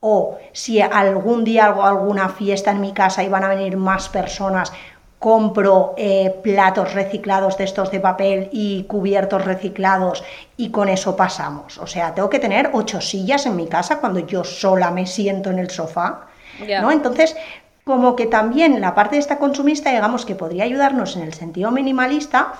O 0.00 0.38
si 0.52 0.80
algún 0.80 1.42
día 1.42 1.66
hago 1.66 1.84
alguna 1.84 2.28
fiesta 2.28 2.70
en 2.70 2.80
mi 2.80 2.92
casa 2.92 3.24
y 3.24 3.28
van 3.28 3.44
a 3.44 3.48
venir 3.48 3.76
más 3.76 4.08
personas, 4.08 4.72
compro 5.18 5.94
eh, 5.96 6.32
platos 6.42 6.94
reciclados 6.94 7.58
de 7.58 7.64
estos 7.64 7.90
de 7.90 7.98
papel 7.98 8.48
y 8.52 8.84
cubiertos 8.84 9.44
reciclados 9.44 10.22
y 10.56 10.70
con 10.70 10.88
eso 10.88 11.16
pasamos. 11.16 11.78
O 11.78 11.86
sea, 11.86 12.14
tengo 12.14 12.30
que 12.30 12.38
tener 12.38 12.70
ocho 12.72 13.00
sillas 13.00 13.46
en 13.46 13.56
mi 13.56 13.66
casa 13.66 13.98
cuando 13.98 14.20
yo 14.20 14.44
sola 14.44 14.90
me 14.90 15.06
siento 15.06 15.50
en 15.50 15.58
el 15.58 15.70
sofá. 15.70 16.28
¿no? 16.80 16.90
Entonces, 16.90 17.36
como 17.88 18.16
que 18.16 18.26
también 18.26 18.82
la 18.82 18.94
parte 18.94 19.16
de 19.16 19.20
esta 19.20 19.38
consumista, 19.38 19.88
digamos 19.88 20.26
que 20.26 20.34
podría 20.34 20.64
ayudarnos 20.64 21.16
en 21.16 21.22
el 21.22 21.32
sentido 21.32 21.70
minimalista 21.70 22.52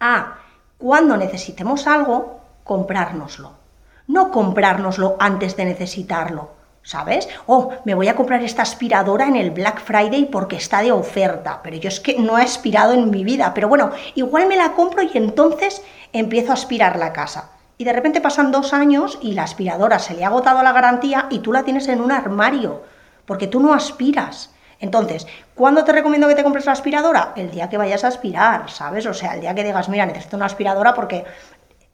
a 0.00 0.38
cuando 0.78 1.18
necesitemos 1.18 1.86
algo, 1.86 2.40
comprárnoslo. 2.64 3.50
No 4.06 4.30
comprárnoslo 4.30 5.16
antes 5.20 5.54
de 5.58 5.66
necesitarlo, 5.66 6.48
¿sabes? 6.82 7.28
Oh, 7.44 7.72
me 7.84 7.94
voy 7.94 8.08
a 8.08 8.16
comprar 8.16 8.42
esta 8.42 8.62
aspiradora 8.62 9.26
en 9.26 9.36
el 9.36 9.50
Black 9.50 9.82
Friday 9.82 10.24
porque 10.24 10.56
está 10.56 10.80
de 10.80 10.92
oferta, 10.92 11.60
pero 11.62 11.76
yo 11.76 11.88
es 11.90 12.00
que 12.00 12.18
no 12.18 12.38
he 12.38 12.42
aspirado 12.42 12.94
en 12.94 13.10
mi 13.10 13.24
vida, 13.24 13.52
pero 13.54 13.68
bueno, 13.68 13.90
igual 14.14 14.46
me 14.46 14.56
la 14.56 14.72
compro 14.72 15.02
y 15.02 15.10
entonces 15.12 15.82
empiezo 16.14 16.52
a 16.52 16.54
aspirar 16.54 16.96
la 16.96 17.12
casa. 17.12 17.50
Y 17.76 17.84
de 17.84 17.92
repente 17.92 18.22
pasan 18.22 18.50
dos 18.50 18.72
años 18.72 19.18
y 19.20 19.34
la 19.34 19.42
aspiradora 19.42 19.98
se 19.98 20.14
le 20.14 20.24
ha 20.24 20.28
agotado 20.28 20.62
la 20.62 20.72
garantía 20.72 21.26
y 21.28 21.40
tú 21.40 21.52
la 21.52 21.64
tienes 21.64 21.86
en 21.88 22.00
un 22.00 22.12
armario 22.12 22.80
porque 23.26 23.46
tú 23.46 23.60
no 23.60 23.72
aspiras. 23.74 24.54
Entonces, 24.80 25.26
¿cuándo 25.54 25.84
te 25.84 25.92
recomiendo 25.92 26.26
que 26.26 26.34
te 26.34 26.42
compres 26.42 26.66
la 26.66 26.72
aspiradora? 26.72 27.32
El 27.36 27.50
día 27.50 27.68
que 27.68 27.78
vayas 27.78 28.02
a 28.02 28.08
aspirar, 28.08 28.68
¿sabes? 28.68 29.06
O 29.06 29.14
sea, 29.14 29.34
el 29.34 29.40
día 29.40 29.54
que 29.54 29.62
digas, 29.62 29.88
mira, 29.88 30.06
necesito 30.06 30.36
una 30.36 30.46
aspiradora 30.46 30.92
porque 30.92 31.24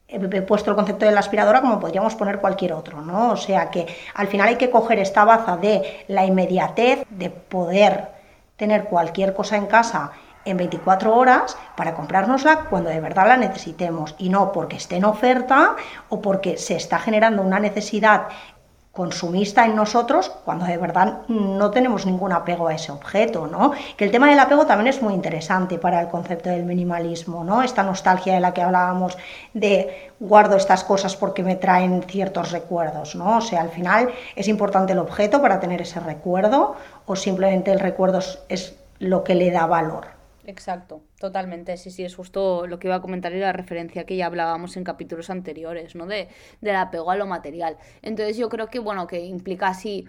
he 0.08 0.42
puesto 0.42 0.70
el 0.70 0.76
concepto 0.76 1.04
de 1.04 1.12
la 1.12 1.20
aspiradora 1.20 1.60
como 1.60 1.78
podríamos 1.78 2.14
poner 2.14 2.38
cualquier 2.38 2.72
otro, 2.72 3.02
¿no? 3.02 3.32
O 3.32 3.36
sea 3.36 3.70
que 3.70 3.86
al 4.14 4.26
final 4.26 4.48
hay 4.48 4.56
que 4.56 4.70
coger 4.70 4.98
esta 4.98 5.24
baza 5.24 5.58
de 5.58 6.04
la 6.08 6.24
inmediatez, 6.24 7.04
de 7.10 7.28
poder 7.28 8.08
tener 8.56 8.84
cualquier 8.84 9.34
cosa 9.34 9.56
en 9.56 9.66
casa 9.66 10.12
en 10.46 10.56
24 10.56 11.14
horas 11.14 11.58
para 11.76 11.94
comprárnosla 11.94 12.66
cuando 12.70 12.88
de 12.88 13.00
verdad 13.00 13.28
la 13.28 13.36
necesitemos 13.36 14.14
y 14.18 14.30
no 14.30 14.50
porque 14.50 14.76
esté 14.76 14.96
en 14.96 15.04
oferta 15.04 15.76
o 16.08 16.22
porque 16.22 16.56
se 16.56 16.76
está 16.76 16.98
generando 16.98 17.42
una 17.42 17.60
necesidad 17.60 18.28
consumista 18.98 19.64
en 19.64 19.76
nosotros 19.76 20.28
cuando 20.44 20.64
de 20.64 20.76
verdad 20.76 21.20
no 21.28 21.70
tenemos 21.70 22.04
ningún 22.04 22.32
apego 22.32 22.66
a 22.66 22.74
ese 22.74 22.90
objeto, 22.90 23.46
¿no? 23.46 23.70
Que 23.96 24.04
el 24.04 24.11
tema 24.11 24.28
del 24.28 24.40
apego 24.40 24.66
también 24.66 24.88
es 24.88 25.00
muy 25.00 25.14
interesante 25.14 25.78
para 25.78 26.00
el 26.00 26.08
concepto 26.08 26.50
del 26.50 26.64
minimalismo, 26.64 27.44
¿no? 27.44 27.62
Esta 27.62 27.84
nostalgia 27.84 28.34
de 28.34 28.40
la 28.40 28.52
que 28.52 28.61
hablábamos 28.61 29.16
de 29.54 30.11
guardo 30.18 30.56
estas 30.56 30.82
cosas 30.82 31.14
porque 31.14 31.44
me 31.44 31.54
traen 31.54 32.02
ciertos 32.02 32.50
recuerdos, 32.50 33.14
¿no? 33.14 33.37
O 33.37 33.40
sea, 33.40 33.61
al 33.61 33.70
final 33.70 34.11
es 34.34 34.48
importante 34.48 34.94
el 34.94 34.98
objeto 34.98 35.40
para 35.40 35.61
tener 35.61 35.80
ese 35.80 36.00
recuerdo 36.00 36.74
o 37.06 37.14
simplemente 37.14 37.70
el 37.70 37.78
recuerdo 37.78 38.18
es 38.48 38.74
lo 38.98 39.22
que 39.22 39.37
le 39.37 39.52
da 39.52 39.66
valor. 39.66 40.17
Exacto, 40.52 41.04
totalmente. 41.20 41.76
Sí, 41.76 41.90
sí, 41.90 42.04
es 42.04 42.14
justo 42.16 42.66
lo 42.66 42.78
que 42.78 42.87
iba 42.88 42.96
a 42.96 43.00
comentar 43.02 43.32
y 43.34 43.38
la 43.38 43.52
referencia 43.52 44.06
que 44.06 44.16
ya 44.16 44.26
hablábamos 44.26 44.76
en 44.78 44.84
capítulos 44.84 45.28
anteriores, 45.28 45.94
¿no? 45.94 46.06
De, 46.06 46.28
del 46.62 46.76
apego 46.76 47.11
a 47.11 47.16
lo 47.16 47.26
material. 47.26 47.76
Entonces 48.00 48.37
yo 48.38 48.48
creo 48.48 48.68
que, 48.68 48.78
bueno, 48.78 49.06
que 49.06 49.20
implica 49.26 49.68
así, 49.68 50.06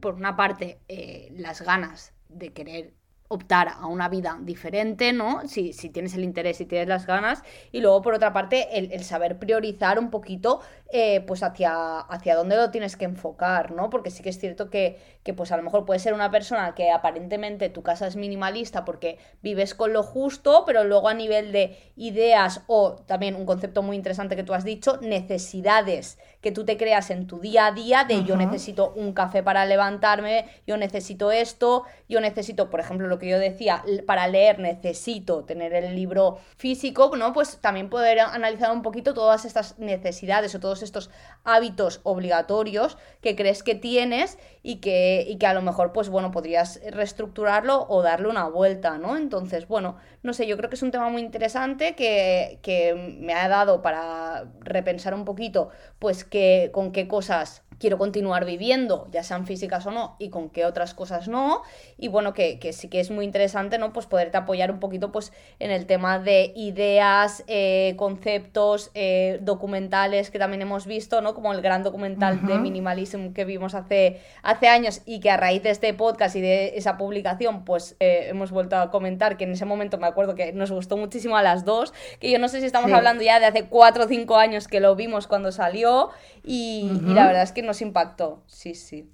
por 0.00 0.14
una 0.14 0.36
parte, 0.36 0.80
eh, 0.88 1.28
las 1.36 1.62
ganas 1.62 2.12
de 2.28 2.52
querer 2.52 2.92
optar 3.32 3.68
a 3.68 3.86
una 3.86 4.08
vida 4.08 4.36
diferente, 4.42 5.12
¿no? 5.12 5.46
Si, 5.46 5.72
si 5.72 5.88
tienes 5.88 6.14
el 6.14 6.24
interés 6.24 6.60
y 6.60 6.66
tienes 6.66 6.88
las 6.88 7.06
ganas. 7.06 7.44
Y 7.70 7.80
luego, 7.80 8.02
por 8.02 8.12
otra 8.14 8.32
parte, 8.32 8.76
el, 8.76 9.04
saber 9.04 9.38
priorizar 9.38 10.00
un 10.00 10.10
poquito, 10.10 10.60
eh, 10.92 11.20
pues, 11.20 11.44
hacia, 11.44 12.00
hacia 12.00 12.34
dónde 12.34 12.56
lo 12.56 12.72
tienes 12.72 12.96
que 12.96 13.04
enfocar, 13.04 13.70
¿no? 13.70 13.88
Porque 13.88 14.10
sí 14.10 14.24
que 14.24 14.30
es 14.30 14.38
cierto 14.40 14.68
que, 14.68 14.98
que, 15.22 15.32
pues, 15.32 15.52
a 15.52 15.56
lo 15.56 15.62
mejor 15.62 15.84
puede 15.84 16.00
ser 16.00 16.12
una 16.12 16.32
persona 16.32 16.74
que 16.74 16.90
aparentemente 16.90 17.68
tu 17.68 17.84
casa 17.84 18.08
es 18.08 18.16
minimalista 18.16 18.84
porque 18.84 19.18
vives 19.42 19.76
con 19.76 19.92
lo 19.92 20.02
justo, 20.02 20.64
pero 20.66 20.82
luego 20.82 21.08
a 21.08 21.14
nivel 21.14 21.52
de 21.52 21.78
ideas 21.94 22.62
o 22.66 22.96
también 23.06 23.36
un 23.36 23.46
concepto 23.46 23.80
muy 23.84 23.94
interesante 23.94 24.34
que 24.34 24.42
tú 24.42 24.54
has 24.54 24.64
dicho, 24.64 24.98
necesidades 25.02 26.18
que 26.40 26.52
tú 26.52 26.64
te 26.64 26.76
creas 26.76 27.10
en 27.10 27.26
tu 27.26 27.38
día 27.38 27.66
a 27.66 27.72
día 27.72 28.04
de 28.04 28.24
yo 28.24 28.36
necesito 28.36 28.92
un 28.96 29.12
café 29.12 29.42
para 29.42 29.66
levantarme, 29.66 30.46
yo 30.66 30.76
necesito 30.76 31.30
esto, 31.32 31.84
yo 32.08 32.20
necesito, 32.20 32.70
por 32.70 32.80
ejemplo, 32.80 33.08
lo 33.08 33.18
que 33.18 33.28
yo 33.28 33.38
decía, 33.38 33.84
para 34.06 34.26
leer 34.26 34.58
necesito 34.58 35.44
tener 35.44 35.74
el 35.74 35.94
libro 35.94 36.38
físico, 36.56 37.14
¿no? 37.16 37.32
Pues 37.32 37.58
también 37.60 37.90
poder 37.90 38.20
analizar 38.20 38.72
un 38.72 38.82
poquito 38.82 39.12
todas 39.12 39.44
estas 39.44 39.78
necesidades 39.78 40.54
o 40.54 40.60
todos 40.60 40.82
estos 40.82 41.10
hábitos 41.44 42.00
obligatorios 42.04 42.96
que 43.20 43.36
crees 43.36 43.62
que 43.62 43.74
tienes 43.74 44.38
y 44.62 44.76
que, 44.76 45.24
y 45.28 45.36
que 45.36 45.46
a 45.46 45.54
lo 45.54 45.62
mejor, 45.62 45.92
pues 45.92 46.08
bueno, 46.08 46.30
podrías 46.30 46.80
reestructurarlo 46.90 47.86
o 47.88 48.02
darle 48.02 48.28
una 48.28 48.48
vuelta, 48.48 48.98
¿no? 48.98 49.16
Entonces, 49.16 49.68
bueno, 49.68 49.96
no 50.22 50.32
sé, 50.32 50.46
yo 50.46 50.56
creo 50.56 50.70
que 50.70 50.76
es 50.76 50.82
un 50.82 50.90
tema 50.90 51.08
muy 51.08 51.22
interesante 51.22 51.94
que, 51.94 52.58
que 52.62 52.94
me 52.94 53.34
ha 53.34 53.48
dado 53.48 53.82
para 53.82 54.44
repensar 54.60 55.14
un 55.14 55.24
poquito, 55.24 55.70
pues 55.98 56.24
que, 56.30 56.70
con 56.72 56.92
qué 56.92 57.06
cosas 57.08 57.62
quiero 57.80 57.96
continuar 57.96 58.44
viviendo, 58.44 59.08
ya 59.10 59.24
sean 59.24 59.46
físicas 59.46 59.86
o 59.86 59.90
no, 59.90 60.14
y 60.18 60.28
con 60.28 60.50
qué 60.50 60.66
otras 60.66 60.92
cosas 60.92 61.28
no. 61.28 61.62
Y 61.96 62.08
bueno, 62.08 62.34
que, 62.34 62.58
sí 62.72 62.88
que 62.88 63.00
es 63.00 63.10
muy 63.10 63.24
interesante, 63.24 63.78
¿no? 63.78 63.92
Pues 63.94 64.06
poderte 64.06 64.36
apoyar 64.36 64.70
un 64.70 64.78
poquito 64.78 65.10
pues 65.10 65.32
en 65.58 65.70
el 65.70 65.86
tema 65.86 66.18
de 66.18 66.52
ideas, 66.54 67.42
eh, 67.46 67.94
conceptos, 67.96 68.90
eh, 68.94 69.38
documentales 69.40 70.30
que 70.30 70.38
también 70.38 70.60
hemos 70.60 70.86
visto, 70.86 71.22
¿no? 71.22 71.34
Como 71.34 71.52
el 71.54 71.62
gran 71.62 71.82
documental 71.82 72.46
de 72.46 72.58
minimalism 72.58 73.32
que 73.32 73.46
vimos 73.46 73.74
hace, 73.74 74.20
hace 74.42 74.68
años 74.68 75.00
y 75.06 75.20
que 75.20 75.30
a 75.30 75.38
raíz 75.38 75.62
de 75.62 75.70
este 75.70 75.94
podcast 75.94 76.36
y 76.36 76.42
de 76.42 76.76
esa 76.76 76.98
publicación, 76.98 77.64
pues 77.64 77.96
eh, 77.98 78.26
hemos 78.28 78.50
vuelto 78.50 78.76
a 78.76 78.90
comentar 78.90 79.38
que 79.38 79.44
en 79.44 79.52
ese 79.52 79.64
momento 79.64 79.96
me 79.96 80.06
acuerdo 80.06 80.34
que 80.34 80.52
nos 80.52 80.70
gustó 80.70 80.98
muchísimo 80.98 81.38
a 81.38 81.42
las 81.42 81.64
dos, 81.64 81.94
que 82.18 82.30
yo 82.30 82.38
no 82.38 82.48
sé 82.48 82.60
si 82.60 82.66
estamos 82.66 82.92
hablando 82.92 83.24
ya 83.24 83.40
de 83.40 83.46
hace 83.46 83.64
cuatro 83.64 84.04
o 84.04 84.06
cinco 84.06 84.36
años 84.36 84.68
que 84.68 84.80
lo 84.80 84.94
vimos 84.96 85.26
cuando 85.26 85.50
salió 85.50 86.10
y, 86.44 86.90
y 87.06 87.14
la 87.14 87.26
verdad 87.26 87.42
es 87.42 87.52
que 87.52 87.69
nos 87.70 87.82
impactó, 87.82 88.42
sí, 88.48 88.74
sí. 88.74 89.08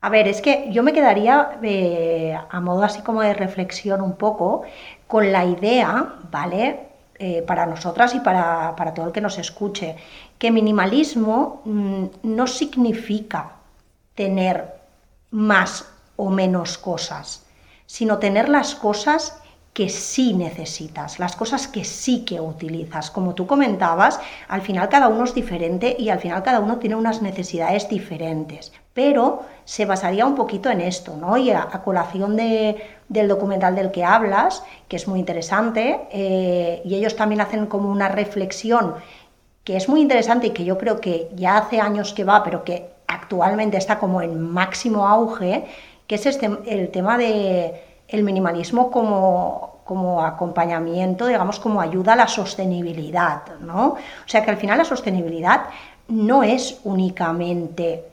A 0.00 0.08
ver, 0.08 0.26
es 0.26 0.40
que 0.42 0.68
yo 0.72 0.82
me 0.82 0.92
quedaría 0.92 1.60
eh, 1.62 2.36
a 2.50 2.60
modo 2.60 2.82
así 2.82 3.02
como 3.02 3.22
de 3.22 3.34
reflexión 3.34 4.00
un 4.02 4.16
poco 4.16 4.62
con 5.06 5.30
la 5.30 5.44
idea, 5.44 6.14
¿vale? 6.28 6.88
Eh, 7.20 7.42
para 7.42 7.66
nosotras 7.66 8.16
y 8.16 8.20
para, 8.20 8.74
todo 8.96 9.06
el 9.06 9.12
que 9.12 9.20
nos 9.20 9.38
escuche, 9.38 9.94
que 10.38 10.50
minimalismo 10.50 11.62
mm, 11.64 12.04
no 12.24 12.48
significa 12.48 13.52
tener 14.16 14.74
más 15.30 15.88
o 16.16 16.30
menos 16.30 16.78
cosas, 16.78 17.46
sino 17.86 18.18
tener 18.18 18.48
las 18.48 18.74
cosas 18.74 19.40
que 19.72 19.88
sí 19.88 20.34
necesitas, 20.34 21.18
las 21.18 21.34
cosas 21.34 21.66
que 21.66 21.84
sí 21.84 22.24
que 22.26 22.40
utilizas. 22.40 23.10
Como 23.10 23.34
tú 23.34 23.46
comentabas, 23.46 24.20
al 24.48 24.60
final 24.60 24.90
cada 24.90 25.08
uno 25.08 25.24
es 25.24 25.34
diferente 25.34 25.96
y 25.98 26.10
al 26.10 26.20
final 26.20 26.42
cada 26.42 26.60
uno 26.60 26.76
tiene 26.78 26.96
unas 26.96 27.22
necesidades 27.22 27.88
diferentes. 27.88 28.72
Pero 28.92 29.44
se 29.64 29.86
basaría 29.86 30.26
un 30.26 30.34
poquito 30.34 30.68
en 30.68 30.82
esto, 30.82 31.16
¿no? 31.16 31.38
Y 31.38 31.50
a, 31.50 31.68
colación 31.82 32.36
del 32.36 33.28
documental 33.28 33.74
del 33.74 33.90
que 33.90 34.04
hablas, 34.04 34.62
que 34.88 34.96
es 34.96 35.08
muy 35.08 35.18
interesante, 35.18 36.00
eh, 36.10 36.82
y 36.84 36.94
ellos 36.94 37.16
también 37.16 37.40
hacen 37.40 37.66
como 37.66 37.90
una 37.90 38.08
reflexión 38.08 38.96
que 39.64 39.76
es 39.76 39.88
muy 39.88 40.02
interesante 40.02 40.48
y 40.48 40.50
que 40.50 40.64
yo 40.64 40.76
creo 40.76 41.00
que 41.00 41.30
ya 41.34 41.56
hace 41.56 41.80
años 41.80 42.12
que 42.12 42.24
va, 42.24 42.42
pero 42.42 42.64
que 42.64 42.90
actualmente 43.06 43.78
está 43.78 43.98
como 43.98 44.20
en 44.20 44.38
máximo 44.50 45.06
auge, 45.06 45.64
que 46.06 46.16
es 46.16 46.26
este, 46.26 46.50
el 46.66 46.90
tema 46.90 47.16
de 47.16 47.91
el 48.12 48.22
minimalismo 48.22 48.90
como, 48.90 49.80
como 49.84 50.22
acompañamiento, 50.22 51.26
digamos, 51.26 51.58
como 51.58 51.80
ayuda 51.80 52.12
a 52.12 52.16
la 52.16 52.28
sostenibilidad, 52.28 53.42
¿no? 53.60 53.88
O 53.88 54.26
sea 54.26 54.44
que 54.44 54.50
al 54.50 54.58
final 54.58 54.78
la 54.78 54.84
sostenibilidad 54.84 55.64
no 56.08 56.42
es 56.42 56.80
únicamente 56.84 58.04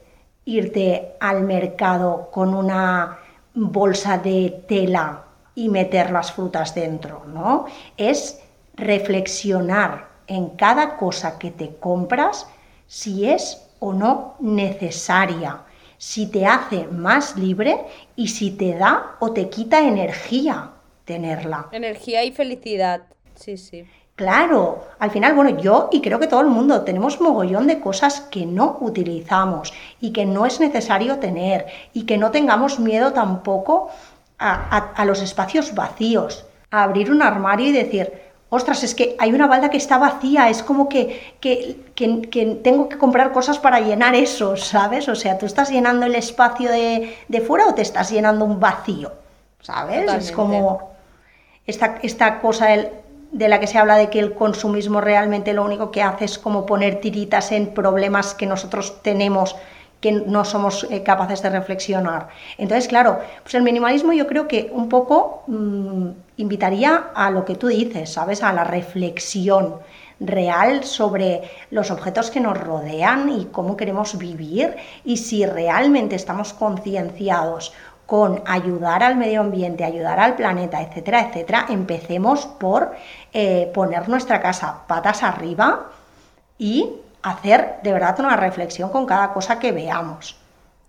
irte 0.45 1.15
al 1.19 1.43
mercado 1.43 2.29
con 2.31 2.53
una 2.53 3.19
bolsa 3.53 4.17
de 4.17 4.63
tela 4.67 5.23
y 5.53 5.69
meter 5.69 6.11
las 6.11 6.31
frutas 6.31 6.73
dentro, 6.73 7.23
¿no? 7.27 7.65
Es 7.97 8.41
reflexionar 8.75 10.07
en 10.27 10.51
cada 10.51 10.95
cosa 10.95 11.37
que 11.37 11.51
te 11.51 11.75
compras 11.75 12.47
si 12.87 13.29
es 13.29 13.69
o 13.79 13.93
no 13.93 14.35
necesaria 14.39 15.59
si 15.99 16.27
te 16.27 16.45
hace 16.45 16.87
más 16.87 17.35
libre 17.35 17.77
y 18.15 18.29
si 18.29 18.51
te 18.51 18.73
da 18.73 19.17
o 19.19 19.33
te 19.33 19.49
quita 19.49 19.81
energía 19.81 20.71
tenerla. 21.03 21.67
Energía 21.71 22.23
y 22.23 22.31
felicidad, 22.31 23.01
sí, 23.35 23.57
sí. 23.57 23.85
Claro, 24.15 24.85
al 24.97 25.11
final, 25.11 25.33
bueno, 25.33 25.59
yo 25.61 25.89
y 25.91 26.01
creo 26.01 26.19
que 26.19 26.27
todo 26.27 26.41
el 26.41 26.47
mundo 26.47 26.81
tenemos 26.81 27.21
mogollón 27.21 27.67
de 27.67 27.79
cosas 27.79 28.21
que 28.21 28.45
no 28.45 28.77
utilizamos 28.81 29.73
y 29.99 30.11
que 30.11 30.25
no 30.25 30.45
es 30.45 30.59
necesario 30.59 31.19
tener 31.19 31.65
y 31.93 32.05
que 32.05 32.17
no 32.17 32.31
tengamos 32.31 32.79
miedo 32.79 33.13
tampoco 33.13 33.89
a, 34.37 34.77
a 34.93 35.05
los 35.05 35.21
espacios 35.21 35.75
vacíos, 35.75 36.45
a 36.71 36.83
abrir 36.83 37.11
un 37.11 37.21
armario 37.21 37.67
y 37.67 37.71
decir, 37.73 38.28
ostras, 38.49 38.83
es 38.83 38.95
que 38.95 39.15
hay 39.19 39.31
una 39.31 39.47
balda 39.47 39.69
que 39.69 39.77
está 39.77 39.97
vacía, 39.97 40.49
es 40.49 40.63
como 40.63 40.89
que, 40.89 41.35
tengo 42.63 42.89
que 42.89 42.97
comprar 42.97 43.31
cosas 43.31 43.59
para 43.59 43.79
llenar 43.79 44.15
eso, 44.15 44.57
¿sabes? 44.57 45.07
O 45.07 45.15
sea, 45.15 45.37
tú 45.37 45.45
estás 45.45 45.69
llenando 45.69 46.05
el 46.05 46.15
espacio 46.15 46.69
de, 46.71 47.41
fuera 47.45 47.67
o 47.67 47.73
te 47.73 47.83
estás 47.83 48.11
llenando 48.11 48.45
un 48.45 48.59
vacío, 48.59 49.11
¿sabes? 49.61 50.11
Es 50.13 50.31
como 50.31 50.91
esta, 51.67 51.99
esta 52.01 52.39
cosa 52.39 52.67
de 53.31 53.47
la 53.47 53.59
que 53.59 53.67
se 53.67 53.77
habla 53.77 53.95
de 53.97 54.09
que 54.09 54.19
el 54.19 54.33
consumismo 54.33 54.99
realmente 54.99 55.53
lo 55.53 55.63
único 55.63 55.91
que 55.91 56.01
hace 56.01 56.25
es 56.25 56.39
como 56.39 56.65
poner 56.65 56.99
tiritas 56.99 57.51
en 57.51 57.73
problemas 57.73 58.33
que 58.33 58.47
nosotros 58.47 59.03
tenemos 59.03 59.55
que 59.99 60.11
no 60.11 60.45
somos 60.45 60.87
eh, 60.89 61.03
capaces 61.03 61.41
de 61.41 61.49
reflexionar. 61.49 62.29
Entonces, 62.57 62.87
claro, 62.87 63.19
pues 63.43 63.53
el 63.55 63.63
minimalismo 63.63 64.13
yo 64.13 64.27
creo 64.27 64.47
que 64.47 64.69
un 64.73 64.87
poco 64.87 65.43
mm, 65.47 66.09
invitaría 66.37 67.09
a 67.13 67.29
lo 67.31 67.43
que 67.45 67.55
tú 67.55 67.67
dices, 67.67 68.13
¿sabes? 68.13 68.41
A 68.43 68.53
la 68.53 68.63
reflexión 68.63 69.75
real 70.19 70.83
sobre 70.83 71.43
los 71.71 71.91
objetos 71.91 72.29
que 72.29 72.39
nos 72.39 72.57
rodean 72.57 73.29
y 73.29 73.45
cómo 73.45 73.77
queremos 73.77 74.17
vivir 74.17 74.75
y 75.05 75.17
si 75.17 75.45
realmente 75.45 76.15
estamos 76.15 76.53
concienciados 76.53 77.73
con 78.05 78.41
ayudar 78.47 79.03
al 79.03 79.17
medio 79.17 79.41
ambiente, 79.41 79.83
ayudar 79.83 80.19
al 80.19 80.35
planeta, 80.35 80.81
etcétera, 80.81 81.27
etcétera, 81.27 81.67
empecemos 81.69 82.47
por 82.47 82.91
eh, 83.33 83.71
poner 83.73 84.09
nuestra 84.09 84.41
casa 84.41 84.81
patas 84.87 85.21
arriba 85.21 85.91
y 86.57 86.89
hacer 87.21 87.79
de 87.83 87.93
verdad 87.93 88.19
una 88.19 88.35
reflexión 88.35 88.89
con 88.89 89.05
cada 89.05 89.33
cosa 89.33 89.59
que 89.59 89.71
veamos. 89.71 90.38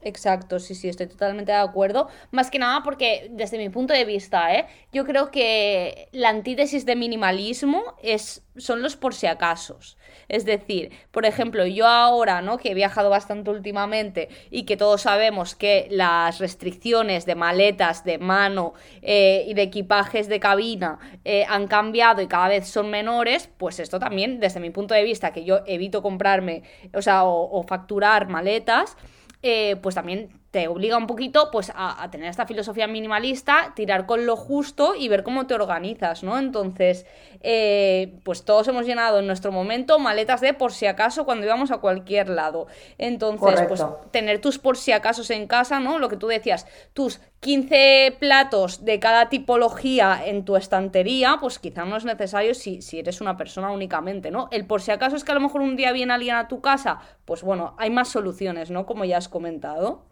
Exacto, 0.02 0.58
sí, 0.60 0.74
sí, 0.74 0.88
estoy 0.88 1.08
totalmente 1.08 1.52
de 1.52 1.58
acuerdo. 1.58 2.08
Más 2.30 2.50
que 2.50 2.58
nada 2.58 2.82
porque 2.82 3.28
desde 3.32 3.58
mi 3.58 3.68
punto 3.68 3.92
de 3.92 4.06
vista, 4.06 4.54
¿eh? 4.54 4.66
yo 4.92 5.04
creo 5.04 5.30
que 5.30 6.08
la 6.12 6.30
antítesis 6.30 6.86
de 6.86 6.96
minimalismo 6.96 7.82
es, 8.02 8.42
son 8.56 8.80
los 8.80 8.96
por 8.96 9.12
si 9.12 9.26
acasos. 9.26 9.98
Es 10.28 10.46
decir, 10.46 10.90
por 11.10 11.26
ejemplo, 11.26 11.66
yo 11.66 11.86
ahora, 11.86 12.40
¿no? 12.40 12.56
Que 12.56 12.70
he 12.70 12.74
viajado 12.74 13.10
bastante 13.10 13.50
últimamente 13.50 14.30
y 14.50 14.62
que 14.62 14.78
todos 14.78 15.02
sabemos 15.02 15.54
que 15.54 15.86
las 15.90 16.38
restricciones 16.38 17.26
de 17.26 17.34
maletas, 17.34 18.02
de 18.02 18.16
mano 18.16 18.72
eh, 19.02 19.44
y 19.46 19.52
de 19.52 19.62
equipajes 19.62 20.28
de 20.28 20.40
cabina 20.40 20.98
eh, 21.26 21.44
han 21.46 21.66
cambiado 21.68 22.22
y 22.22 22.26
cada 22.26 22.48
vez 22.48 22.68
son 22.68 22.88
menores, 22.88 23.50
pues 23.58 23.78
esto 23.80 23.98
también, 23.98 24.40
desde 24.40 24.60
mi 24.60 24.70
punto 24.70 24.94
de 24.94 25.02
vista, 25.02 25.30
que 25.30 25.44
yo 25.44 25.60
evito 25.66 26.00
comprarme, 26.00 26.62
o 26.94 27.02
sea, 27.02 27.24
o 27.24 27.62
facturar 27.64 28.28
maletas, 28.28 28.96
eh, 29.42 29.76
pues 29.83 29.94
también 29.94 30.39
te 30.50 30.66
obliga 30.66 30.96
un 30.96 31.06
poquito 31.06 31.50
pues 31.52 31.70
a, 31.74 32.08
tener 32.10 32.28
esta 32.28 32.46
filosofía 32.46 32.88
minimalista, 32.88 33.72
tirar 33.76 34.06
con 34.06 34.26
lo 34.26 34.36
justo 34.36 34.94
y 34.96 35.08
ver 35.08 35.22
cómo 35.22 35.46
te 35.46 35.54
organizas, 35.54 36.24
¿no? 36.24 36.38
Entonces, 36.38 37.06
eh, 37.40 38.18
pues 38.24 38.44
todos 38.44 38.66
hemos 38.66 38.84
llenado 38.84 39.20
en 39.20 39.26
nuestro 39.26 39.52
momento 39.52 39.98
maletas 40.00 40.40
de 40.40 40.52
por 40.52 40.72
si 40.72 40.86
acaso 40.86 41.24
cuando 41.24 41.46
íbamos 41.46 41.70
a 41.70 41.78
cualquier 41.78 42.28
lado. 42.28 42.66
Entonces, 42.98 43.62
pues 43.68 43.84
tener 44.10 44.40
tus 44.40 44.58
por 44.58 44.76
si 44.76 44.90
acaso 44.90 45.20
en 45.32 45.46
casa, 45.46 45.78
¿no? 45.78 45.98
Lo 45.98 46.08
que 46.08 46.16
tú 46.16 46.26
decías, 46.26 46.66
tus 46.94 47.20
15 47.40 48.16
platos 48.18 48.84
de 48.84 48.98
cada 48.98 49.28
tipología 49.28 50.20
en 50.24 50.44
tu 50.44 50.56
estantería, 50.56 51.36
pues 51.40 51.60
quizá 51.60 51.84
no 51.84 51.96
es 51.96 52.04
necesario 52.04 52.54
si, 52.54 52.82
si 52.82 52.98
eres 52.98 53.20
una 53.20 53.36
persona 53.36 53.70
únicamente, 53.70 54.32
¿no? 54.32 54.48
El 54.50 54.66
por 54.66 54.82
si 54.82 54.90
acaso 54.90 55.14
es 55.14 55.22
que 55.22 55.30
a 55.30 55.36
lo 55.36 55.40
mejor 55.40 55.60
un 55.60 55.76
día 55.76 55.92
viene 55.92 56.12
alguien 56.12 56.34
a 56.34 56.48
tu 56.48 56.60
casa, 56.60 57.00
pues 57.24 57.42
bueno, 57.42 57.74
hay 57.78 57.90
más 57.90 58.08
soluciones, 58.08 58.70
¿no? 58.70 58.84
Como 58.84 59.04
ya 59.04 59.18
has 59.18 59.28
comentado. 59.28 60.10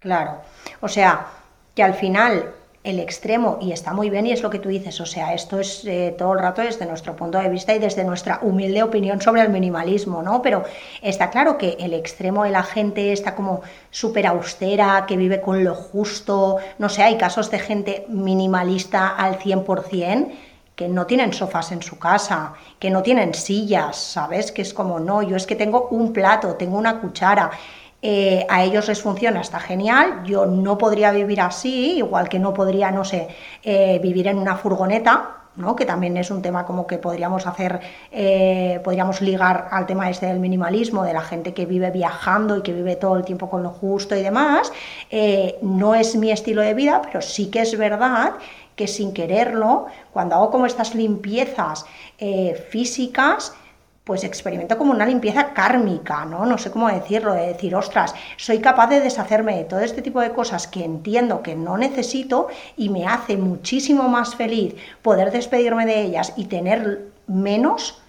Claro, 0.00 0.42
o 0.80 0.88
sea, 0.88 1.26
que 1.74 1.82
al 1.82 1.94
final 1.94 2.54
el 2.84 3.00
extremo, 3.00 3.58
y 3.60 3.72
está 3.72 3.92
muy 3.92 4.08
bien, 4.08 4.26
y 4.26 4.32
es 4.32 4.42
lo 4.42 4.48
que 4.48 4.60
tú 4.60 4.68
dices, 4.68 5.00
o 5.00 5.06
sea, 5.06 5.34
esto 5.34 5.58
es 5.58 5.84
eh, 5.84 6.14
todo 6.16 6.32
el 6.34 6.38
rato 6.38 6.62
desde 6.62 6.86
nuestro 6.86 7.16
punto 7.16 7.38
de 7.38 7.48
vista 7.48 7.74
y 7.74 7.80
desde 7.80 8.04
nuestra 8.04 8.38
humilde 8.42 8.82
opinión 8.82 9.20
sobre 9.20 9.42
el 9.42 9.50
minimalismo, 9.50 10.22
¿no? 10.22 10.40
Pero 10.40 10.62
está 11.02 11.30
claro 11.30 11.58
que 11.58 11.76
el 11.80 11.92
extremo 11.92 12.44
de 12.44 12.50
la 12.50 12.62
gente 12.62 13.12
está 13.12 13.34
como 13.34 13.62
súper 13.90 14.26
austera, 14.28 15.04
que 15.06 15.16
vive 15.16 15.40
con 15.40 15.64
lo 15.64 15.74
justo, 15.74 16.58
no 16.78 16.88
sé, 16.88 17.02
hay 17.02 17.18
casos 17.18 17.50
de 17.50 17.58
gente 17.58 18.06
minimalista 18.08 19.08
al 19.08 19.38
100%, 19.38 20.28
que 20.76 20.88
no 20.88 21.06
tienen 21.06 21.32
sofás 21.32 21.72
en 21.72 21.82
su 21.82 21.98
casa, 21.98 22.54
que 22.78 22.88
no 22.88 23.02
tienen 23.02 23.34
sillas, 23.34 23.96
¿sabes? 23.96 24.52
Que 24.52 24.62
es 24.62 24.72
como, 24.72 25.00
no, 25.00 25.22
yo 25.22 25.36
es 25.36 25.44
que 25.44 25.56
tengo 25.56 25.88
un 25.90 26.12
plato, 26.12 26.54
tengo 26.54 26.78
una 26.78 27.00
cuchara, 27.00 27.50
eh, 28.00 28.46
a 28.48 28.62
ellos 28.62 28.86
les 28.86 29.02
funciona, 29.02 29.40
está 29.40 29.58
genial, 29.58 30.22
yo 30.24 30.46
no 30.46 30.78
podría 30.78 31.10
vivir 31.10 31.40
así, 31.40 31.96
igual 31.96 32.28
que 32.28 32.38
no 32.38 32.54
podría, 32.54 32.92
no 32.92 33.04
sé, 33.04 33.26
eh, 33.64 33.98
vivir 34.00 34.28
en 34.28 34.38
una 34.38 34.54
furgoneta, 34.54 35.34
¿no? 35.56 35.74
que 35.74 35.84
también 35.84 36.16
es 36.16 36.30
un 36.30 36.40
tema 36.40 36.64
como 36.64 36.86
que 36.86 36.98
podríamos 36.98 37.48
hacer, 37.48 37.80
eh, 38.12 38.80
podríamos 38.84 39.20
ligar 39.20 39.66
al 39.72 39.86
tema 39.86 40.08
este 40.08 40.26
del 40.26 40.38
minimalismo, 40.38 41.02
de 41.02 41.12
la 41.12 41.22
gente 41.22 41.52
que 41.54 41.66
vive 41.66 41.90
viajando 41.90 42.56
y 42.56 42.62
que 42.62 42.72
vive 42.72 42.94
todo 42.94 43.16
el 43.16 43.24
tiempo 43.24 43.50
con 43.50 43.64
lo 43.64 43.70
justo 43.70 44.14
y 44.14 44.22
demás. 44.22 44.72
no 45.62 45.96
es 45.96 46.14
mi 46.14 46.30
estilo 46.30 46.62
de 46.62 46.74
vida, 46.74 47.02
pero 47.04 47.20
sí 47.20 47.50
que 47.50 47.62
es 47.62 47.76
verdad 47.76 48.34
que 48.76 48.86
sin 48.86 49.12
quererlo, 49.12 49.86
cuando 50.12 50.36
hago 50.36 50.52
como 50.52 50.66
estas 50.66 50.94
limpiezas 50.94 51.84
físicas, 52.70 53.52
pues 54.08 54.24
experimento 54.24 54.78
como 54.78 54.92
una 54.92 55.04
limpieza 55.04 55.52
kármica, 55.52 56.24
¿no? 56.24 56.46
No 56.46 56.56
sé 56.56 56.70
cómo 56.70 56.88
decirlo, 56.88 57.34
de 57.34 57.48
decir, 57.48 57.74
ostras, 57.74 58.14
soy 58.38 58.58
capaz 58.58 58.86
de 58.86 59.00
deshacerme 59.00 59.54
de 59.54 59.64
todo 59.64 59.80
este 59.80 60.00
tipo 60.00 60.22
de 60.22 60.32
cosas 60.32 60.66
que 60.66 60.82
entiendo 60.82 61.42
que 61.42 61.54
no 61.54 61.76
necesito 61.76 62.48
y 62.74 62.88
me 62.88 63.06
hace 63.06 63.36
muchísimo 63.36 64.08
más 64.08 64.34
feliz 64.34 64.74
poder 65.02 65.30
despedirme 65.30 65.84
de 65.84 66.00
ellas 66.00 66.32
y 66.38 66.46
tener 66.46 67.02
menos 67.26 68.00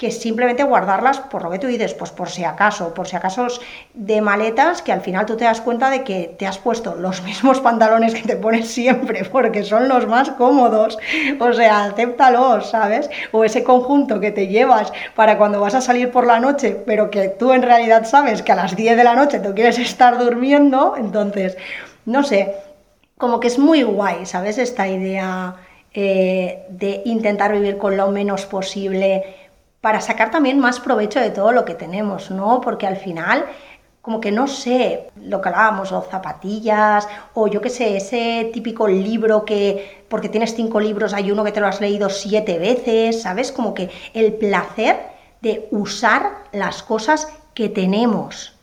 que 0.00 0.10
simplemente 0.10 0.64
guardarlas 0.64 1.20
por 1.20 1.42
lo 1.42 1.50
que 1.50 1.58
tú 1.58 1.66
dices, 1.66 1.92
pues 1.92 2.10
por 2.10 2.30
si 2.30 2.42
acaso, 2.42 2.94
por 2.94 3.06
si 3.06 3.16
acaso 3.16 3.48
de 3.92 4.22
maletas 4.22 4.80
que 4.80 4.92
al 4.92 5.02
final 5.02 5.26
tú 5.26 5.36
te 5.36 5.44
das 5.44 5.60
cuenta 5.60 5.90
de 5.90 6.04
que 6.04 6.34
te 6.38 6.46
has 6.46 6.56
puesto 6.56 6.94
los 6.94 7.22
mismos 7.28 7.60
pantalones 7.60 8.14
que 8.14 8.22
te 8.22 8.36
pones 8.36 8.68
siempre 8.68 9.26
porque 9.26 9.62
son 9.62 9.88
los 9.88 10.06
más 10.06 10.30
cómodos, 10.30 10.96
o 11.38 11.52
sea, 11.52 11.84
acéptalos, 11.84 12.70
¿sabes? 12.70 13.10
O 13.30 13.44
ese 13.44 13.62
conjunto 13.62 14.20
que 14.20 14.30
te 14.30 14.46
llevas 14.46 14.90
para 15.14 15.36
cuando 15.36 15.60
vas 15.60 15.74
a 15.74 15.82
salir 15.82 16.10
por 16.10 16.26
la 16.26 16.40
noche, 16.40 16.82
pero 16.86 17.10
que 17.10 17.28
tú 17.28 17.52
en 17.52 17.60
realidad 17.60 18.06
sabes 18.06 18.42
que 18.42 18.52
a 18.52 18.56
las 18.56 18.74
10 18.74 18.96
de 18.96 19.04
la 19.04 19.14
noche 19.14 19.38
tú 19.38 19.54
quieres 19.54 19.78
estar 19.90 20.16
durmiendo, 20.16 20.94
entonces, 20.96 21.58
no 22.06 22.24
sé, 22.24 22.54
como 23.18 23.38
que 23.38 23.48
es 23.48 23.58
muy 23.58 23.82
guay, 23.82 24.24
¿sabes? 24.24 24.56
Esta 24.56 24.88
idea 24.88 25.56
eh, 25.92 26.62
de 26.70 27.02
intentar 27.04 27.52
vivir 27.52 27.76
con 27.76 27.98
lo 27.98 28.10
menos 28.10 28.46
posible 28.46 29.39
para 29.80 30.00
sacar 30.00 30.30
también 30.30 30.58
más 30.58 30.80
provecho 30.80 31.20
de 31.20 31.30
todo 31.30 31.52
lo 31.52 31.64
que 31.64 31.74
tenemos, 31.74 32.30
¿no? 32.30 32.60
Porque 32.60 32.86
al 32.86 32.96
final, 32.96 33.46
como 34.02 34.20
que 34.20 34.30
no 34.30 34.46
sé, 34.46 35.10
lo 35.16 35.40
que 35.40 35.48
hablábamos, 35.48 35.92
o 35.92 36.02
zapatillas, 36.02 37.08
o 37.34 37.48
yo 37.48 37.60
qué 37.60 37.70
sé, 37.70 37.96
ese 37.96 38.50
típico 38.52 38.86
libro 38.88 39.44
que, 39.44 40.04
porque 40.08 40.28
tienes 40.28 40.54
cinco 40.54 40.80
libros, 40.80 41.14
hay 41.14 41.30
uno 41.30 41.44
que 41.44 41.52
te 41.52 41.60
lo 41.60 41.66
has 41.66 41.80
leído 41.80 42.10
siete 42.10 42.58
veces, 42.58 43.22
¿sabes? 43.22 43.52
Como 43.52 43.72
que 43.72 43.90
el 44.12 44.34
placer 44.34 44.98
de 45.40 45.68
usar 45.70 46.44
las 46.52 46.82
cosas 46.82 47.28
que 47.54 47.68
tenemos, 47.68 48.59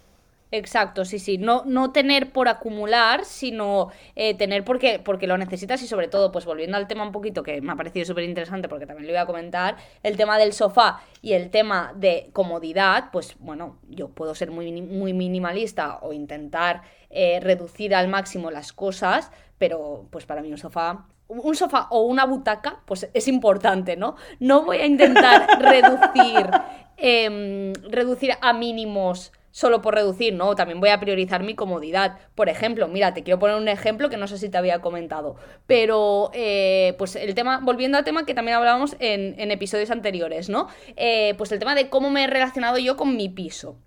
Exacto, 0.51 1.03
sí, 1.03 1.19
sí. 1.19 1.37
No, 1.37 1.63
no 1.65 1.91
tener 1.91 2.31
por 2.31 2.47
acumular, 2.47 3.25
sino 3.25 3.89
eh, 4.15 4.33
tener 4.33 4.63
porque, 4.63 4.97
porque 4.99 5.27
lo 5.27 5.37
necesitas 5.37 5.81
y 5.81 5.87
sobre 5.87 6.07
todo, 6.07 6.31
pues 6.31 6.45
volviendo 6.45 6.77
al 6.77 6.87
tema 6.87 7.03
un 7.03 7.11
poquito 7.11 7.43
que 7.43 7.59
me 7.61 7.73
ha 7.73 7.75
parecido 7.75 8.05
súper 8.05 8.23
interesante 8.23 8.69
porque 8.69 8.85
también 8.85 9.07
lo 9.07 9.13
voy 9.13 9.21
a 9.21 9.25
comentar, 9.25 9.75
el 10.03 10.15
tema 10.15 10.37
del 10.37 10.53
sofá 10.53 11.01
y 11.21 11.33
el 11.33 11.49
tema 11.49 11.91
de 11.97 12.29
comodidad, 12.31 13.09
pues 13.11 13.35
bueno, 13.39 13.77
yo 13.89 14.07
puedo 14.09 14.35
ser 14.35 14.51
muy, 14.51 14.81
muy 14.81 15.13
minimalista 15.13 15.99
o 16.01 16.13
intentar 16.13 16.81
eh, 17.09 17.39
reducir 17.41 17.93
al 17.93 18.07
máximo 18.07 18.49
las 18.49 18.71
cosas, 18.71 19.31
pero 19.57 20.07
pues 20.11 20.25
para 20.25 20.41
mí 20.41 20.49
un 20.51 20.57
sofá 20.57 21.07
un 21.29 21.55
sofá 21.55 21.87
o 21.89 22.03
una 22.03 22.25
butaca, 22.25 22.79
pues 22.85 23.09
es 23.13 23.27
importante, 23.27 23.97
¿no? 23.97 24.15
No 24.39 24.63
voy 24.63 24.77
a 24.77 24.85
intentar 24.85 25.45
reducir, 25.59 26.49
em, 26.95 27.73
reducir 27.89 28.31
a 28.39 28.53
mínimos 28.53 29.33
solo 29.57 29.81
por 29.81 29.95
reducir, 29.95 30.35
no, 30.35 30.55
también 30.55 30.79
voy 30.79 30.89
a 30.89 30.99
priorizar 30.99 31.41
mi 31.41 31.55
comodidad. 31.55 32.19
Por 32.35 32.47
ejemplo, 32.47 32.87
mira, 32.87 33.15
te 33.15 33.23
quiero 33.23 33.39
poner 33.39 33.55
un 33.55 33.67
ejemplo 33.67 34.07
que 34.07 34.15
no 34.15 34.27
sé 34.27 34.37
si 34.37 34.49
te 34.49 34.57
había 34.59 34.81
comentado, 34.81 35.35
pero 35.65 36.29
eh, 36.35 36.93
pues 36.99 37.15
el 37.15 37.33
tema, 37.33 37.59
volviendo 37.63 37.97
al 37.97 38.03
tema 38.03 38.23
que 38.23 38.35
también 38.35 38.55
hablábamos 38.55 38.95
en, 38.99 39.49
episodios 39.49 39.89
anteriores, 39.89 40.47
¿no? 40.47 40.67
Eh, 40.95 41.33
pues 41.39 41.51
el 41.51 41.57
tema 41.57 41.73
de 41.73 41.89
cómo 41.89 42.11
me 42.11 42.25
he 42.25 42.27
relacionado 42.27 42.77
yo 42.77 42.97
con 42.97 43.17
mi 43.17 43.29
piso 43.29 43.77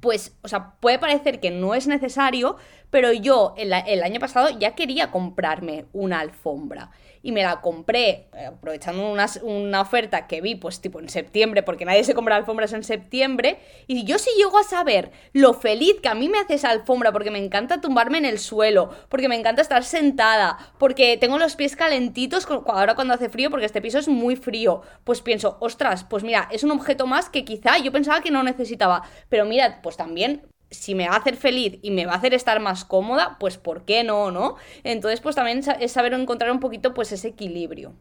pues, 0.00 0.36
o 0.42 0.48
sea, 0.48 0.76
puede 0.80 0.98
parecer 0.98 1.40
que 1.40 1.50
no 1.50 1.74
es 1.74 1.88
necesario, 1.88 2.56
pero 2.90 3.12
yo 3.12 3.54
el, 3.56 3.72
año 3.72 4.20
pasado 4.20 4.48
ya 4.58 4.74
quería 4.74 5.10
comprarme 5.10 5.86
una 5.92 6.20
alfombra 6.20 6.90
y 7.22 7.32
me 7.32 7.42
la 7.42 7.60
compré 7.60 8.28
eh, 8.34 8.46
aprovechando 8.46 9.10
una, 9.10 9.26
una, 9.42 9.80
oferta 9.80 10.26
que 10.26 10.40
vi 10.40 10.54
pues 10.54 10.80
tipo 10.80 11.00
en 11.00 11.08
septiembre, 11.08 11.62
porque 11.62 11.84
nadie 11.84 12.04
se 12.04 12.14
compra 12.14 12.36
alfombras 12.36 12.72
en 12.72 12.84
septiembre, 12.84 13.58
y 13.86 14.04
yo 14.04 14.18
sí 14.18 14.30
llego 14.36 14.58
a 14.58 14.64
saber 14.64 15.10
lo 15.32 15.54
feliz 15.54 16.00
que 16.02 16.08
a 16.08 16.14
mí 16.14 16.28
me 16.28 16.38
hace 16.38 16.54
esa 16.54 16.70
alfombra, 16.70 17.12
porque 17.12 17.30
me 17.30 17.42
encanta 17.42 17.80
tumbarme 17.80 18.18
en 18.18 18.24
el 18.24 18.38
suelo, 18.38 18.90
porque 19.08 19.28
me 19.28 19.36
encanta 19.36 19.62
estar 19.62 19.84
sentada, 19.84 20.58
porque 20.78 21.16
tengo 21.16 21.38
los 21.38 21.56
pies 21.56 21.76
calentitos 21.76 22.46
ahora 22.66 22.94
cuando 22.94 23.14
hace 23.14 23.28
frío, 23.28 23.50
porque 23.50 23.66
este 23.66 23.82
piso 23.82 23.98
es 23.98 24.08
muy 24.08 24.36
frío, 24.36 24.82
pues 25.04 25.20
pienso, 25.20 25.56
ostras, 25.60 26.04
pues 26.04 26.22
mira, 26.24 26.48
es 26.50 26.64
un 26.64 26.70
objeto 26.70 27.06
más 27.06 27.28
que 27.30 27.44
quizá 27.44 27.78
yo 27.78 27.92
pensaba 27.92 28.20
que 28.20 28.30
no 28.30 28.42
necesitaba, 28.42 29.02
pero 29.28 29.44
mira, 29.44 29.80
pues 29.82 29.96
también 29.96 30.42
si 30.70 30.94
me 30.94 31.08
va 31.08 31.14
a 31.14 31.18
hacer 31.18 31.36
feliz 31.36 31.78
y 31.82 31.90
me 31.90 32.06
va 32.06 32.12
a 32.12 32.16
hacer 32.16 32.34
estar 32.34 32.60
más 32.60 32.84
cómoda, 32.84 33.36
pues 33.40 33.56
¿por 33.58 33.82
qué 33.82 34.04
no, 34.04 34.30
no? 34.30 34.56
Entonces, 34.84 35.20
pues 35.20 35.34
también 35.34 35.62
es 35.80 35.92
saber 35.92 36.12
encontrar 36.14 36.50
un 36.50 36.60
poquito 36.60 36.94
pues 36.94 37.12
ese 37.12 37.28
equilibrio. 37.28 37.92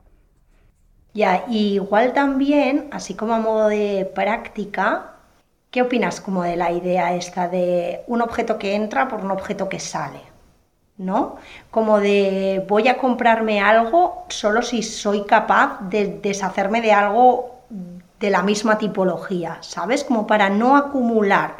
Ya, 1.14 1.46
igual 1.50 2.14
también, 2.14 2.90
así 2.92 3.16
como 3.16 3.34
a 3.34 3.40
modo 3.40 3.70
de 3.70 4.10
práctica, 4.14 5.16
¿qué 5.72 5.82
opinas 5.82 6.22
como 6.22 6.44
de 6.44 6.56
la 6.56 6.72
idea 6.72 7.16
esta 7.16 7.48
de 7.48 8.04
un 8.08 8.22
objeto 8.22 8.60
que 8.60 8.76
entra 8.76 9.08
por 9.08 9.24
un 9.24 9.32
objeto 9.32 9.68
que 9.70 9.80
sale? 9.80 10.22
¿No? 10.98 11.38
Como 11.72 12.00
de 12.00 12.66
voy 12.68 12.88
a 12.88 12.98
comprarme 12.98 13.62
algo 13.62 14.26
solo 14.30 14.62
si 14.62 14.84
soy 14.84 15.26
capaz 15.26 15.80
de 15.90 16.20
deshacerme 16.22 16.82
de 16.82 16.92
algo 16.92 17.62
de 18.20 18.30
la 18.30 18.42
misma 18.42 18.78
tipología, 18.78 19.58
¿sabes? 19.62 20.04
Como 20.04 20.26
para 20.28 20.50
no 20.50 20.76
acumular 20.76 21.58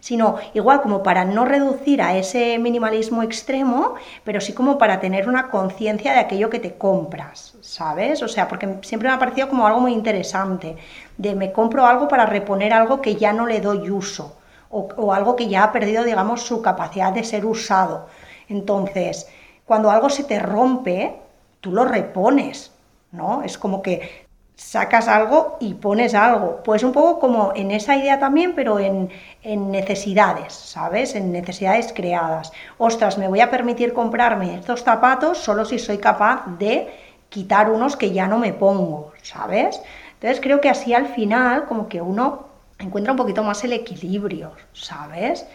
sino 0.00 0.36
igual 0.54 0.80
como 0.80 1.02
para 1.02 1.24
no 1.24 1.44
reducir 1.44 2.02
a 2.02 2.16
ese 2.16 2.58
minimalismo 2.58 3.22
extremo, 3.22 3.94
pero 4.24 4.40
sí 4.40 4.52
como 4.52 4.78
para 4.78 5.00
tener 5.00 5.28
una 5.28 5.50
conciencia 5.50 6.12
de 6.12 6.20
aquello 6.20 6.50
que 6.50 6.60
te 6.60 6.74
compras, 6.74 7.54
¿sabes? 7.60 8.22
O 8.22 8.28
sea, 8.28 8.48
porque 8.48 8.78
siempre 8.82 9.08
me 9.08 9.14
ha 9.14 9.18
parecido 9.18 9.48
como 9.48 9.66
algo 9.66 9.80
muy 9.80 9.92
interesante, 9.92 10.76
de 11.16 11.34
me 11.34 11.52
compro 11.52 11.86
algo 11.86 12.08
para 12.08 12.26
reponer 12.26 12.72
algo 12.72 13.00
que 13.00 13.16
ya 13.16 13.32
no 13.32 13.46
le 13.46 13.60
doy 13.60 13.90
uso, 13.90 14.36
o, 14.70 15.12
algo 15.12 15.34
que 15.34 15.48
ya 15.48 15.64
ha 15.64 15.72
perdido, 15.72 16.04
digamos, 16.04 16.42
su 16.42 16.60
capacidad 16.62 17.12
de 17.12 17.24
ser 17.24 17.46
usado. 17.46 18.06
Entonces, 18.48 19.28
cuando 19.64 19.90
algo 19.90 20.10
se 20.10 20.24
te 20.24 20.38
rompe, 20.38 21.16
tú 21.60 21.72
lo 21.72 21.84
repones, 21.84 22.72
¿no? 23.12 23.42
Es 23.42 23.56
como 23.56 23.82
que 23.82 24.27
sacas 24.58 25.06
algo 25.06 25.56
y 25.60 25.74
pones 25.74 26.14
algo. 26.14 26.60
Pues 26.64 26.82
un 26.82 26.92
poco 26.92 27.20
como 27.20 27.52
en 27.54 27.70
esa 27.70 27.96
idea 27.96 28.18
también, 28.18 28.54
pero 28.54 28.78
en, 28.80 29.08
necesidades, 29.44 30.52
¿sabes? 30.52 31.14
En 31.14 31.32
necesidades 31.32 31.92
creadas. 31.94 32.52
Ostras, 32.76 33.16
me 33.16 33.28
voy 33.28 33.40
a 33.40 33.50
permitir 33.50 33.94
comprarme 33.94 34.56
estos 34.56 34.82
zapatos 34.82 35.38
solo 35.38 35.64
si 35.64 35.78
soy 35.78 35.98
capaz 35.98 36.44
de 36.58 36.88
quitar 37.30 37.70
unos 37.70 37.96
que 37.96 38.10
ya 38.10 38.26
no 38.26 38.38
me 38.38 38.52
pongo, 38.52 39.12
¿sabes? 39.22 39.80
Entonces 40.14 40.40
creo 40.42 40.60
que 40.60 40.68
así 40.68 40.92
al 40.92 41.06
final 41.06 41.66
como 41.66 41.88
que 41.88 42.02
uno 42.02 42.48
encuentra 42.78 43.12
un 43.12 43.18
poquito 43.18 43.44
más 43.44 43.62
el 43.64 43.72
equilibrio, 43.72 44.52
¿sabes? 44.72 45.46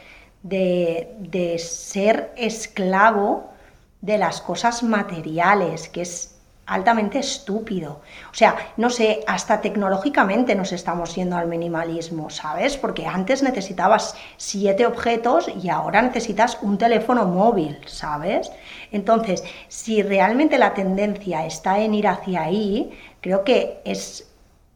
De, 0.43 1.13
de 1.19 1.59
ser 1.59 2.31
esclavo 2.37 3.49
de 3.99 4.17
las 4.17 4.41
cosas 4.41 4.81
materiales, 4.81 5.89
que 5.89 6.01
es 6.01 6.32
altamente 6.65 7.19
estúpido. 7.19 8.01
O 8.31 8.33
sea, 8.33 8.55
no 8.77 8.89
sé, 8.89 9.21
hasta 9.27 9.59
tecnológicamente 9.59 10.55
nos 10.55 10.71
estamos 10.71 11.13
yendo 11.15 11.35
al 11.35 11.47
minimalismo, 11.47 12.29
¿sabes? 12.29 12.77
Porque 12.77 13.05
antes 13.05 13.43
necesitabas 13.43 14.15
siete 14.37 14.85
objetos 14.85 15.51
y 15.61 15.69
ahora 15.69 16.01
necesitas 16.01 16.57
un 16.61 16.77
teléfono 16.77 17.25
móvil, 17.25 17.77
¿sabes? 17.85 18.51
Entonces, 18.91 19.43
si 19.67 20.01
realmente 20.03 20.57
la 20.57 20.73
tendencia 20.73 21.45
está 21.45 21.79
en 21.79 21.95
ir 21.95 22.07
hacia 22.07 22.43
ahí, 22.43 22.97
creo 23.19 23.43
que 23.43 23.79
es 23.83 24.29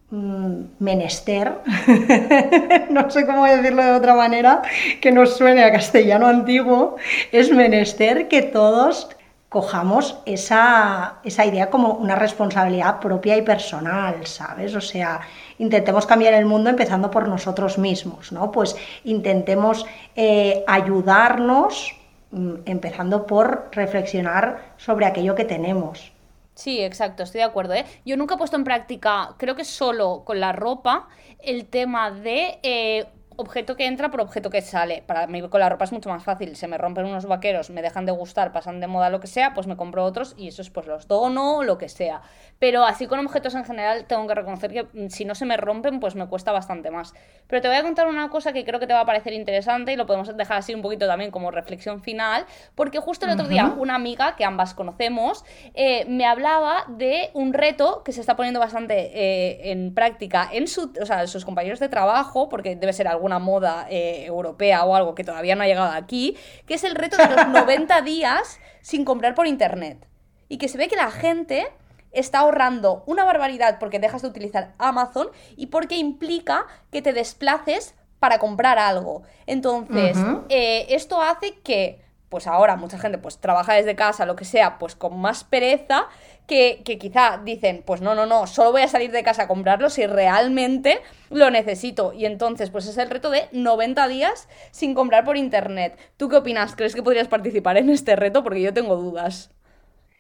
mm, 0.10 0.62
menester, 0.80 1.54
no 2.90 3.10
sé 3.10 3.26
cómo 3.26 3.46
decirlo 3.46 3.84
de 3.84 3.92
otra 3.92 4.14
manera, 4.14 4.62
que 5.00 5.12
nos 5.12 5.38
suene 5.38 5.64
a 5.64 5.72
castellano 5.72 6.28
antiguo, 6.28 6.98
es 7.32 7.50
menester 7.50 8.28
que 8.28 8.42
todos 8.42 9.10
cojamos 9.58 10.20
esa, 10.28 11.16
esa, 11.24 11.44
idea 11.44 11.72
como 11.72 11.94
una 11.94 12.14
responsabilidad 12.14 13.00
propia 13.00 13.36
y 13.36 13.42
personal, 13.42 14.24
¿sabes? 14.28 14.76
O 14.76 14.82
sea, 14.82 15.22
intentemos 15.58 16.06
cambiar 16.06 16.36
el 16.36 16.46
mundo 16.46 16.70
empezando 16.70 17.10
por 17.10 17.28
nosotros 17.28 17.80
mismos, 17.80 18.32
¿no? 18.32 18.52
Pues 18.52 18.76
intentemos 19.04 19.84
eh, 20.16 20.64
ayudarnos 20.68 21.96
mm, 22.30 22.54
empezando 22.68 23.26
por 23.26 23.70
reflexionar 23.72 24.76
sobre 24.78 25.08
aquello 25.08 25.34
que 25.34 25.46
tenemos. 25.46 26.12
Sí, 26.54 26.84
exacto, 26.84 27.24
estoy 27.24 27.40
de 27.40 27.46
acuerdo. 27.46 27.74
¿eh? 27.74 27.86
Yo 28.06 28.16
nunca 28.16 28.36
he 28.36 28.38
puesto 28.38 28.58
en 28.58 28.64
práctica, 28.64 29.34
creo 29.40 29.56
que 29.56 29.66
solo 29.66 30.22
con 30.24 30.40
la 30.40 30.52
ropa, 30.52 31.08
el 31.40 31.66
tema 31.66 32.12
de 32.12 32.60
eh, 32.62 33.08
objeto 33.38 33.76
que 33.76 33.88
entra 33.88 34.10
por 34.12 34.22
objeto 34.22 34.50
que 34.50 34.62
sale. 34.62 35.04
Para 35.06 35.28
mí 35.28 35.42
con 35.48 35.60
la 35.60 35.70
ropa 35.70 35.86
es 35.86 35.92
mucho 35.92 36.10
más 36.10 36.24
fácil. 36.24 36.56
Se 36.56 36.68
me 36.68 36.78
rompen 36.78 37.06
unos 37.06 37.26
vaqueros, 37.26 37.70
me 37.70 37.82
dejan 37.82 38.06
de 38.06 38.12
gustar, 38.12 38.52
pasan 38.52 38.80
de 38.80 38.88
moda, 38.88 39.10
lo 39.10 39.20
que 39.20 39.28
sea, 39.28 39.54
pues 39.54 39.68
me 39.68 39.78
compro 39.78 40.04
otros 40.04 40.36
y 40.38 40.48
esos 40.50 40.70
pues 40.70 40.88
los 40.88 41.08
dono, 41.08 41.64
lo 41.64 41.78
que 41.78 41.90
sea. 41.90 42.22
Pero 42.60 42.86
así 42.86 43.08
con 43.08 43.20
objetos 43.20 43.56
en 43.56 43.64
general 43.64 44.06
tengo 44.06 44.28
que 44.28 44.36
reconocer 44.36 44.72
que 44.72 44.84
mm, 44.84 45.10
si 45.10 45.26
no 45.26 45.36
se 45.36 45.46
me 45.46 45.58
rompen, 45.58 46.00
pues 46.00 46.16
me 46.16 46.28
cuesta 46.28 46.52
bastante 46.52 46.92
más. 46.92 47.14
Pero 47.48 47.62
te 47.62 47.68
voy 47.68 47.78
a 47.78 47.84
contar 47.84 48.08
una 48.08 48.30
cosa 48.30 48.54
que 48.54 48.66
creo 48.66 48.80
que 48.80 48.88
te 48.88 48.94
va 48.94 49.02
a 49.02 49.06
parecer 49.06 49.34
interesante 49.34 49.94
y 49.94 49.96
lo 49.96 50.06
podemos 50.06 50.36
dejar 50.36 50.58
así 50.58 50.74
un 50.74 50.82
poquito 50.82 51.08
también 51.08 51.32
como 51.32 51.52
reflexión 51.52 52.02
final, 52.02 52.46
porque 52.76 53.00
justo 53.00 53.26
el 53.26 53.32
otro 53.32 53.48
día 53.48 53.74
una 53.78 53.96
amiga 53.96 54.36
que 54.36 54.44
ambas 54.44 54.74
conocemos 54.74 55.46
eh, 55.74 56.06
me 56.06 56.26
hablaba 56.26 56.86
de 56.88 57.30
un 57.34 57.54
reto 57.54 58.02
que 58.04 58.12
se 58.12 58.22
está 58.22 58.36
poniendo 58.36 58.60
bastante 58.60 59.12
eh, 59.14 59.72
en 59.72 59.94
práctica 59.94 60.50
en, 60.52 60.68
su, 60.68 60.92
o 61.02 61.06
sea, 61.06 61.28
sus 61.28 61.46
compañeros 61.46 61.80
de 61.80 61.90
trabajo, 61.90 62.50
porque 62.50 62.76
debe 62.76 62.94
ser 62.94 63.08
alguna 63.28 63.40
moda 63.40 63.88
eh, 63.90 64.26
europea 64.26 64.86
o 64.86 64.96
algo 64.96 65.14
que 65.14 65.24
todavía 65.24 65.56
no 65.56 65.64
ha 65.64 65.68
llegado 65.68 65.92
aquí, 65.92 66.38
que 66.66 66.76
es 66.76 66.84
el 66.84 66.96
reto 66.96 67.18
de 67.18 67.28
los 67.28 67.48
90 67.48 68.02
días 68.06 68.60
sin 68.82 69.04
comprar 69.04 69.36
por 69.36 69.48
internet. 69.48 70.08
Y 70.48 70.58
que 70.58 70.70
se 70.70 70.78
ve 70.78 70.88
que 70.88 70.96
la 70.96 71.12
gente 71.12 71.68
está 72.12 72.40
ahorrando 72.40 73.04
una 73.06 73.26
barbaridad 73.26 73.80
porque 73.80 74.00
dejas 74.00 74.22
de 74.22 74.30
utilizar 74.30 74.74
Amazon 74.78 75.28
y 75.58 75.68
porque 75.68 75.98
implica 75.98 76.66
que 76.90 77.02
te 77.02 77.12
desplaces 77.12 77.96
para 78.20 78.40
comprar 78.40 78.80
algo. 78.80 79.24
Entonces, 79.46 80.18
eh, 80.50 80.88
esto 80.90 81.22
hace 81.22 81.60
que, 81.60 82.02
pues 82.30 82.48
ahora 82.48 82.78
mucha 82.78 82.98
gente 82.98 83.18
pues 83.18 83.40
trabaja 83.40 83.74
desde 83.74 83.96
casa, 83.96 84.26
lo 84.26 84.38
que 84.38 84.46
sea, 84.46 84.80
pues 84.80 84.96
con 84.96 85.20
más 85.20 85.44
pereza, 85.44 86.08
que, 86.48 86.82
quizá 87.00 87.42
dicen, 87.44 87.84
pues 87.86 88.02
no, 88.02 88.16
no, 88.16 88.26
no, 88.26 88.48
solo 88.48 88.72
voy 88.72 88.82
a 88.82 88.88
salir 88.88 89.12
de 89.12 89.24
casa 89.24 89.44
a 89.44 89.48
comprarlo 89.48 89.90
si 89.90 90.08
realmente 90.08 91.02
lo 91.30 91.52
necesito. 91.52 92.14
Y 92.14 92.26
entonces, 92.26 92.70
pues 92.70 92.88
es 92.88 92.98
el 92.98 93.10
reto 93.10 93.30
de 93.30 93.50
90 93.52 94.08
días 94.08 94.48
sin 94.72 94.96
comprar 94.96 95.26
por 95.26 95.38
internet. 95.38 95.98
¿Tú 96.16 96.30
qué 96.30 96.38
opinas? 96.38 96.76
¿Crees 96.76 96.96
que 96.96 97.04
podrías 97.04 97.28
participar 97.28 97.78
en 97.78 97.90
este 97.90 98.16
reto? 98.16 98.44
Porque 98.44 98.62
yo 98.62 98.74
tengo 98.74 98.96
dudas. 98.96 99.52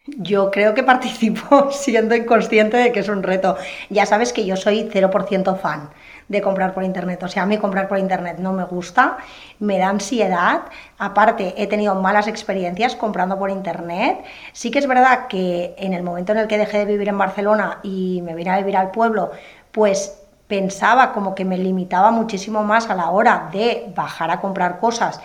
Yo 0.05 0.51
creo 0.51 0.73
que 0.73 0.83
participo 0.83 1.71
siendo 1.71 2.15
inconsciente 2.15 2.77
de 2.77 2.91
que 2.91 2.99
es 2.99 3.09
un 3.09 3.23
reto. 3.23 3.57
Ya 3.89 4.05
sabes 4.05 4.33
que 4.33 4.45
yo 4.45 4.55
soy 4.55 4.89
0% 4.89 5.59
fan 5.59 5.89
de 6.27 6.41
comprar 6.41 6.73
por 6.73 6.83
internet. 6.83 7.21
O 7.23 7.27
sea, 7.27 7.43
a 7.43 7.45
mí 7.45 7.57
comprar 7.57 7.87
por 7.87 7.97
internet 7.97 8.37
no 8.39 8.53
me 8.53 8.65
gusta, 8.65 9.17
me 9.59 9.77
da 9.77 9.89
ansiedad. 9.89 10.63
Aparte, 10.97 11.53
he 11.57 11.67
tenido 11.67 11.95
malas 11.95 12.27
experiencias 12.27 12.95
comprando 12.95 13.37
por 13.37 13.49
internet. 13.49 14.23
Sí 14.51 14.71
que 14.71 14.79
es 14.79 14.87
verdad 14.87 15.27
que 15.27 15.75
en 15.77 15.93
el 15.93 16.03
momento 16.03 16.33
en 16.33 16.39
el 16.39 16.47
que 16.47 16.57
dejé 16.57 16.79
de 16.79 16.85
vivir 16.85 17.09
en 17.09 17.17
Barcelona 17.17 17.79
y 17.83 18.21
me 18.23 18.35
vine 18.35 18.51
a 18.51 18.57
vivir 18.57 18.77
al 18.77 18.91
pueblo, 18.91 19.31
pues 19.71 20.19
pensaba 20.47 21.13
como 21.13 21.35
que 21.35 21.45
me 21.45 21.57
limitaba 21.57 22.11
muchísimo 22.11 22.63
más 22.63 22.89
a 22.89 22.95
la 22.95 23.09
hora 23.09 23.49
de 23.51 23.91
bajar 23.95 24.31
a 24.31 24.39
comprar 24.39 24.79
cosas 24.79 25.19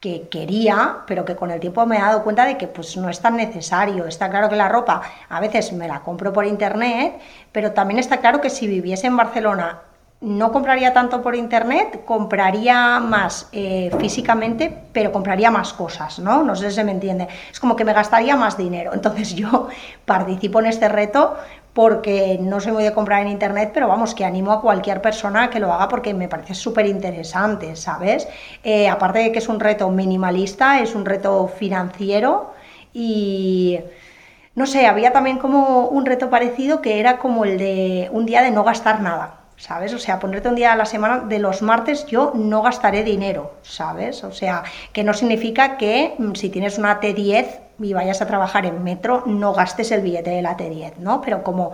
que 0.00 0.28
quería, 0.28 0.98
pero 1.06 1.24
que 1.24 1.34
con 1.34 1.50
el 1.50 1.58
tiempo 1.58 1.84
me 1.86 1.96
he 1.96 2.00
dado 2.00 2.22
cuenta 2.22 2.44
de 2.44 2.56
que 2.56 2.68
pues 2.68 2.96
no 2.96 3.08
es 3.08 3.20
tan 3.20 3.36
necesario. 3.36 4.06
Está 4.06 4.28
claro 4.30 4.48
que 4.48 4.56
la 4.56 4.68
ropa 4.68 5.02
a 5.28 5.40
veces 5.40 5.72
me 5.72 5.88
la 5.88 6.00
compro 6.00 6.32
por 6.32 6.44
internet, 6.44 7.18
pero 7.50 7.72
también 7.72 7.98
está 7.98 8.18
claro 8.18 8.40
que 8.40 8.50
si 8.50 8.68
viviese 8.68 9.06
en 9.06 9.16
Barcelona 9.16 9.80
no 10.20 10.50
compraría 10.50 10.92
tanto 10.94 11.22
por 11.22 11.36
internet, 11.36 12.04
compraría 12.06 13.00
más 13.00 13.48
eh, 13.52 13.90
físicamente, 14.00 14.74
pero 14.92 15.12
compraría 15.12 15.50
más 15.50 15.74
cosas, 15.74 16.18
¿no? 16.18 16.42
No 16.42 16.56
sé 16.56 16.70
si 16.70 16.82
me 16.84 16.92
entiende. 16.92 17.28
Es 17.52 17.60
como 17.60 17.76
que 17.76 17.84
me 17.84 17.92
gastaría 17.92 18.34
más 18.34 18.56
dinero. 18.56 18.92
Entonces 18.94 19.34
yo 19.34 19.68
participo 20.06 20.60
en 20.60 20.66
este 20.66 20.88
reto 20.88 21.36
porque 21.74 22.38
no 22.40 22.58
soy 22.60 22.72
muy 22.72 22.84
de 22.84 22.94
comprar 22.94 23.20
en 23.20 23.28
internet, 23.28 23.70
pero 23.74 23.88
vamos, 23.88 24.14
que 24.14 24.24
animo 24.24 24.50
a 24.52 24.62
cualquier 24.62 25.02
persona 25.02 25.44
a 25.44 25.50
que 25.50 25.60
lo 25.60 25.70
haga 25.70 25.88
porque 25.88 26.14
me 26.14 26.28
parece 26.28 26.54
súper 26.54 26.86
interesante, 26.86 27.76
¿sabes? 27.76 28.26
Eh, 28.64 28.88
aparte 28.88 29.18
de 29.18 29.32
que 29.32 29.40
es 29.40 29.48
un 29.50 29.60
reto 29.60 29.90
minimalista, 29.90 30.80
es 30.80 30.94
un 30.94 31.04
reto 31.04 31.48
financiero 31.48 32.54
y 32.94 33.78
no 34.54 34.64
sé, 34.66 34.86
había 34.86 35.12
también 35.12 35.36
como 35.38 35.88
un 35.88 36.06
reto 36.06 36.30
parecido 36.30 36.80
que 36.80 36.98
era 36.98 37.18
como 37.18 37.44
el 37.44 37.58
de 37.58 38.08
un 38.10 38.24
día 38.24 38.40
de 38.42 38.50
no 38.50 38.64
gastar 38.64 39.02
nada. 39.02 39.35
¿Sabes? 39.56 39.94
O 39.94 39.98
sea, 39.98 40.18
ponerte 40.18 40.48
un 40.48 40.54
día 40.54 40.72
a 40.72 40.76
la 40.76 40.84
semana 40.84 41.20
de 41.20 41.38
los 41.38 41.62
martes 41.62 42.06
yo 42.06 42.32
no 42.34 42.62
gastaré 42.62 43.04
dinero, 43.04 43.54
¿sabes? 43.62 44.24
O 44.24 44.32
sea, 44.32 44.64
que 44.92 45.04
no 45.04 45.14
significa 45.14 45.76
que 45.76 46.14
mm, 46.18 46.34
si 46.34 46.50
tienes 46.50 46.78
una 46.78 47.00
T10 47.00 47.46
y 47.80 47.92
vayas 47.92 48.22
a 48.22 48.26
trabajar 48.26 48.66
en 48.66 48.82
metro, 48.82 49.24
no 49.26 49.52
gastes 49.52 49.90
el 49.92 50.02
billete 50.02 50.30
de 50.30 50.42
la 50.42 50.56
T10, 50.56 50.96
¿no? 50.98 51.20
Pero 51.20 51.42
como 51.42 51.72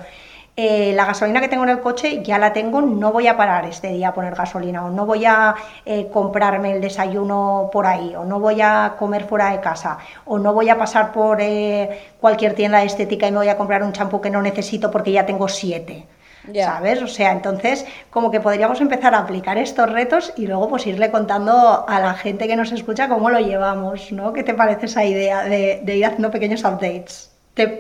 eh, 0.55 0.93
la 0.95 1.07
gasolina 1.07 1.41
que 1.41 1.49
tengo 1.49 1.65
en 1.65 1.71
el 1.71 1.81
coche 1.81 2.23
ya 2.23 2.37
la 2.39 2.53
tengo, 2.53 2.83
no 2.83 3.11
voy 3.11 3.27
a 3.27 3.39
parar 3.39 3.65
este 3.65 3.89
día 3.89 4.09
a 4.09 4.15
poner 4.15 4.35
gasolina, 4.35 4.85
o 4.85 4.91
no 4.91 5.07
voy 5.07 5.25
a 5.25 5.55
eh, 5.87 6.09
comprarme 6.13 6.73
el 6.73 6.81
desayuno 6.83 7.71
por 7.73 7.87
ahí, 7.87 8.15
o 8.15 8.25
no 8.25 8.39
voy 8.39 8.61
a 8.61 8.97
comer 8.99 9.25
fuera 9.25 9.51
de 9.51 9.61
casa, 9.61 9.99
o 10.27 10.39
no 10.39 10.53
voy 10.53 10.69
a 10.69 10.77
pasar 10.77 11.11
por 11.13 11.41
eh, 11.41 12.13
cualquier 12.21 12.55
tienda 12.55 12.81
de 12.81 12.87
estética 12.87 13.27
y 13.27 13.33
me 13.33 13.39
voy 13.39 13.49
a 13.49 13.57
comprar 13.57 13.83
un 13.83 13.93
champú 13.93 14.21
que 14.21 14.29
no 14.29 14.43
necesito 14.43 14.91
porque 14.91 15.13
ya 15.13 15.25
tengo 15.25 15.49
siete. 15.49 16.07
¿Sabes? 16.55 17.03
O 17.03 17.07
sea, 17.07 17.33
entonces 17.33 17.87
como 18.11 18.31
que 18.31 18.41
podríamos 18.41 18.81
empezar 18.81 19.15
a 19.15 19.19
aplicar 19.19 19.59
estos 19.59 19.91
retos 19.91 20.33
y 20.37 20.47
luego 20.47 20.69
pues 20.69 20.87
irle 20.87 21.11
contando 21.11 21.85
a 21.89 22.01
la 22.01 22.15
gente 22.15 22.47
que 22.47 22.57
nos 22.57 22.73
escucha 22.73 23.09
cómo 23.09 23.31
lo 23.31 23.39
llevamos, 23.39 24.13
¿no? 24.13 24.33
¿Qué 24.33 24.43
te 24.43 24.55
parece 24.55 24.87
esa 24.87 25.05
idea 25.05 25.45
de, 25.45 25.83
ir 25.87 26.05
haciendo 26.05 26.31
pequeños 26.31 26.65
updates? 26.65 27.33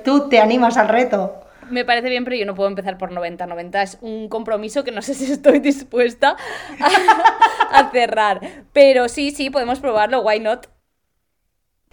¿Tú 0.04 0.28
te 0.28 0.40
animas 0.40 0.76
al 0.76 0.88
reto? 0.88 1.38
Me 1.70 1.84
parece 1.84 2.10
bien, 2.10 2.24
pero 2.24 2.36
yo 2.36 2.44
no 2.44 2.54
puedo 2.54 2.68
empezar 2.68 2.98
por 2.98 3.12
90. 3.12 3.46
90 3.46 3.82
es 3.82 3.98
un 4.02 4.28
compromiso 4.28 4.84
que 4.84 4.90
no 4.90 5.00
sé 5.00 5.14
si 5.14 5.30
estoy 5.32 5.60
dispuesta 5.60 6.36
a, 6.80 7.78
a 7.78 7.90
cerrar. 7.90 8.40
Pero 8.72 9.08
sí, 9.08 9.30
sí, 9.30 9.48
podemos 9.48 9.80
probarlo, 9.80 10.20
why 10.20 10.38
not? 10.38 10.66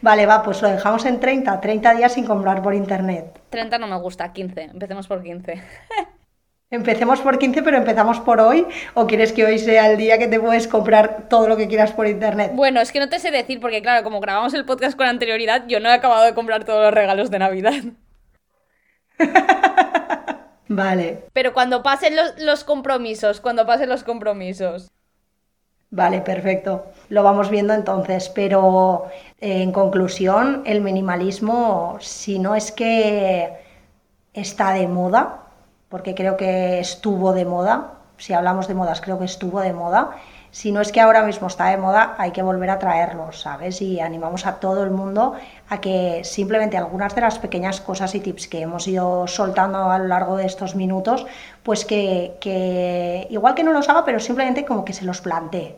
Vale, 0.01 0.25
va, 0.25 0.43
pues 0.43 0.61
lo 0.61 0.69
dejamos 0.69 1.05
en 1.05 1.19
30, 1.19 1.59
30 1.59 1.93
días 1.93 2.13
sin 2.13 2.25
comprar 2.25 2.61
por 2.61 2.73
internet. 2.73 3.41
30 3.49 3.77
no 3.79 3.87
me 3.87 3.97
gusta, 3.97 4.31
15, 4.31 4.63
empecemos 4.63 5.07
por 5.07 5.23
15. 5.23 5.61
Empecemos 6.71 7.19
por 7.21 7.39
15, 7.39 7.63
pero 7.63 7.77
empezamos 7.77 8.19
por 8.19 8.39
hoy. 8.39 8.67
¿O 8.93 9.07
quieres 9.07 9.33
que 9.33 9.43
hoy 9.43 9.57
sea 9.57 9.89
el 9.89 9.97
día 9.97 10.19
que 10.19 10.27
te 10.27 10.39
puedes 10.39 10.67
comprar 10.67 11.27
todo 11.27 11.47
lo 11.47 11.57
que 11.57 11.67
quieras 11.67 11.91
por 11.91 12.05
internet? 12.05 12.51
Bueno, 12.53 12.79
es 12.79 12.91
que 12.91 12.99
no 12.99 13.09
te 13.09 13.17
sé 13.17 13.31
decir, 13.31 13.59
porque 13.59 13.81
claro, 13.81 14.03
como 14.03 14.19
grabamos 14.19 14.53
el 14.53 14.65
podcast 14.65 14.95
con 14.95 15.07
anterioridad, 15.07 15.65
yo 15.67 15.79
no 15.79 15.89
he 15.89 15.93
acabado 15.93 16.25
de 16.25 16.35
comprar 16.35 16.65
todos 16.65 16.83
los 16.83 16.93
regalos 16.93 17.31
de 17.31 17.39
Navidad. 17.39 17.83
vale. 20.67 21.23
Pero 21.33 21.53
cuando 21.53 21.81
pasen 21.81 22.13
los, 22.37 22.63
compromisos, 22.63 23.41
cuando 23.41 23.65
pasen 23.65 23.89
los 23.89 24.03
compromisos. 24.03 24.91
Vale, 25.89 26.21
perfecto. 26.21 26.85
Lo 27.09 27.23
vamos 27.23 27.49
viendo 27.49 27.73
entonces, 27.73 28.29
pero 28.29 29.07
eh, 29.41 29.63
en 29.63 29.71
conclusión, 29.71 30.61
el 30.67 30.81
minimalismo, 30.81 31.97
si 31.99 32.37
no 32.37 32.53
es 32.53 32.71
que 32.71 33.49
está 34.33 34.73
de 34.73 34.87
moda, 34.87 35.48
porque 35.89 36.15
creo 36.15 36.37
que 36.37 36.79
estuvo 36.79 37.33
de 37.33 37.45
moda, 37.45 37.93
si 38.17 38.33
hablamos 38.33 38.67
de 38.67 38.75
modas, 38.75 39.01
creo 39.01 39.17
que 39.17 39.25
estuvo 39.25 39.61
de 39.61 39.73
moda. 39.73 40.11
Si 40.51 40.71
no 40.71 40.81
es 40.81 40.91
que 40.91 40.99
ahora 40.99 41.23
mismo 41.23 41.47
está 41.47 41.67
de 41.67 41.77
moda, 41.77 42.15
hay 42.17 42.31
que 42.31 42.41
volver 42.41 42.69
a 42.71 42.79
traerlo, 42.79 43.31
¿sabes? 43.31 43.81
Y 43.81 43.99
animamos 43.99 44.47
a 44.47 44.59
todo 44.59 44.83
el 44.83 44.89
mundo 44.89 45.35
a 45.69 45.79
que 45.79 46.21
simplemente 46.23 46.75
algunas 46.75 47.13
de 47.13 47.21
las 47.21 47.37
pequeñas 47.37 47.81
cosas 47.81 48.15
y 48.15 48.19
tips 48.19 48.47
que 48.47 48.61
hemos 48.61 48.87
ido 48.87 49.27
soltando 49.27 49.89
a 49.89 49.99
lo 49.99 50.07
largo 50.07 50.37
de 50.37 50.45
estos 50.45 50.75
minutos, 50.75 51.27
pues 51.61 51.85
que, 51.85 52.37
que 52.41 53.27
igual 53.29 53.53
que 53.53 53.63
no 53.63 53.71
los 53.73 53.89
haga, 53.89 54.05
pero 54.05 54.19
simplemente 54.19 54.65
como 54.65 54.83
que 54.83 54.93
se 54.93 55.05
los 55.05 55.21
plantee. 55.21 55.77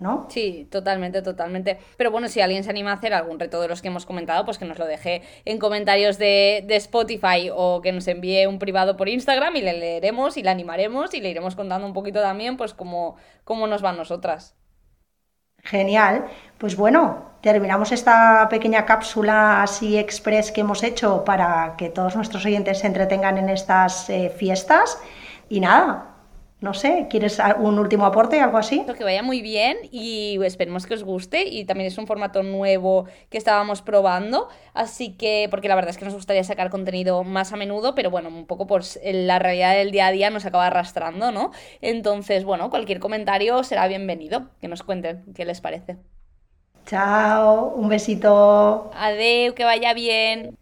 ¿No? 0.00 0.26
Sí, 0.30 0.66
totalmente, 0.70 1.20
totalmente. 1.20 1.78
Pero 1.96 2.10
bueno, 2.10 2.28
si 2.28 2.40
alguien 2.40 2.64
se 2.64 2.70
anima 2.70 2.90
a 2.90 2.94
hacer 2.94 3.12
algún 3.12 3.38
reto 3.38 3.60
de 3.60 3.68
los 3.68 3.82
que 3.82 3.88
hemos 3.88 4.06
comentado, 4.06 4.44
pues 4.46 4.58
que 4.58 4.64
nos 4.64 4.78
lo 4.78 4.86
deje 4.86 5.22
en 5.44 5.58
comentarios 5.58 6.18
de, 6.18 6.64
Spotify 6.70 7.50
o 7.54 7.82
que 7.82 7.92
nos 7.92 8.08
envíe 8.08 8.46
un 8.46 8.58
privado 8.58 8.96
por 8.96 9.08
Instagram 9.08 9.54
y 9.56 9.60
le 9.60 9.74
leeremos 9.74 10.38
y 10.38 10.42
le 10.42 10.50
animaremos 10.50 11.12
y 11.12 11.20
le 11.20 11.28
iremos 11.28 11.54
contando 11.54 11.86
un 11.86 11.92
poquito 11.92 12.22
también, 12.22 12.56
pues 12.56 12.72
cómo, 12.72 13.16
cómo 13.44 13.66
nos 13.66 13.82
van 13.82 13.98
nosotras. 13.98 14.56
Genial. 15.62 16.24
Pues 16.56 16.76
bueno, 16.76 17.32
terminamos 17.42 17.92
esta 17.92 18.48
pequeña 18.48 18.86
cápsula 18.86 19.62
así 19.62 19.98
express 19.98 20.50
que 20.50 20.62
hemos 20.62 20.82
hecho 20.82 21.24
para 21.24 21.74
que 21.76 21.90
todos 21.90 22.16
nuestros 22.16 22.46
oyentes 22.46 22.78
se 22.78 22.86
entretengan 22.86 23.36
en 23.36 23.50
estas 23.50 24.08
eh, 24.08 24.32
fiestas. 24.34 24.98
Y 25.50 25.60
nada, 25.60 26.09
no 26.60 26.74
sé, 26.74 27.06
¿quieres 27.08 27.40
un 27.58 27.78
último 27.78 28.04
aporte, 28.04 28.40
algo 28.40 28.58
así? 28.58 28.84
Que 28.96 29.04
vaya 29.04 29.22
muy 29.22 29.40
bien 29.40 29.78
y 29.90 30.38
esperemos 30.44 30.86
que 30.86 30.94
os 30.94 31.04
guste 31.04 31.48
y 31.48 31.64
también 31.64 31.88
es 31.88 31.96
un 31.96 32.06
formato 32.06 32.42
nuevo 32.42 33.06
que 33.30 33.38
estábamos 33.38 33.80
probando, 33.80 34.48
así 34.74 35.16
que, 35.16 35.48
porque 35.50 35.68
la 35.68 35.74
verdad 35.74 35.90
es 35.90 35.98
que 35.98 36.04
nos 36.04 36.14
gustaría 36.14 36.44
sacar 36.44 36.68
contenido 36.68 37.24
más 37.24 37.52
a 37.52 37.56
menudo, 37.56 37.94
pero 37.94 38.10
bueno, 38.10 38.28
un 38.28 38.46
poco 38.46 38.66
por 38.66 38.82
la 39.02 39.38
realidad 39.38 39.74
del 39.74 39.90
día 39.90 40.08
a 40.08 40.12
día 40.12 40.30
nos 40.30 40.44
acaba 40.44 40.66
arrastrando, 40.66 41.32
¿no? 41.32 41.50
Entonces, 41.80 42.44
bueno, 42.44 42.68
cualquier 42.68 43.00
comentario 43.00 43.64
será 43.64 43.86
bienvenido, 43.88 44.50
que 44.60 44.68
nos 44.68 44.82
cuenten 44.82 45.24
qué 45.34 45.44
les 45.46 45.60
parece. 45.60 45.96
Chao, 46.86 47.72
un 47.76 47.88
besito. 47.88 48.90
Adeu, 48.94 49.54
que 49.54 49.64
vaya 49.64 49.94
bien. 49.94 50.56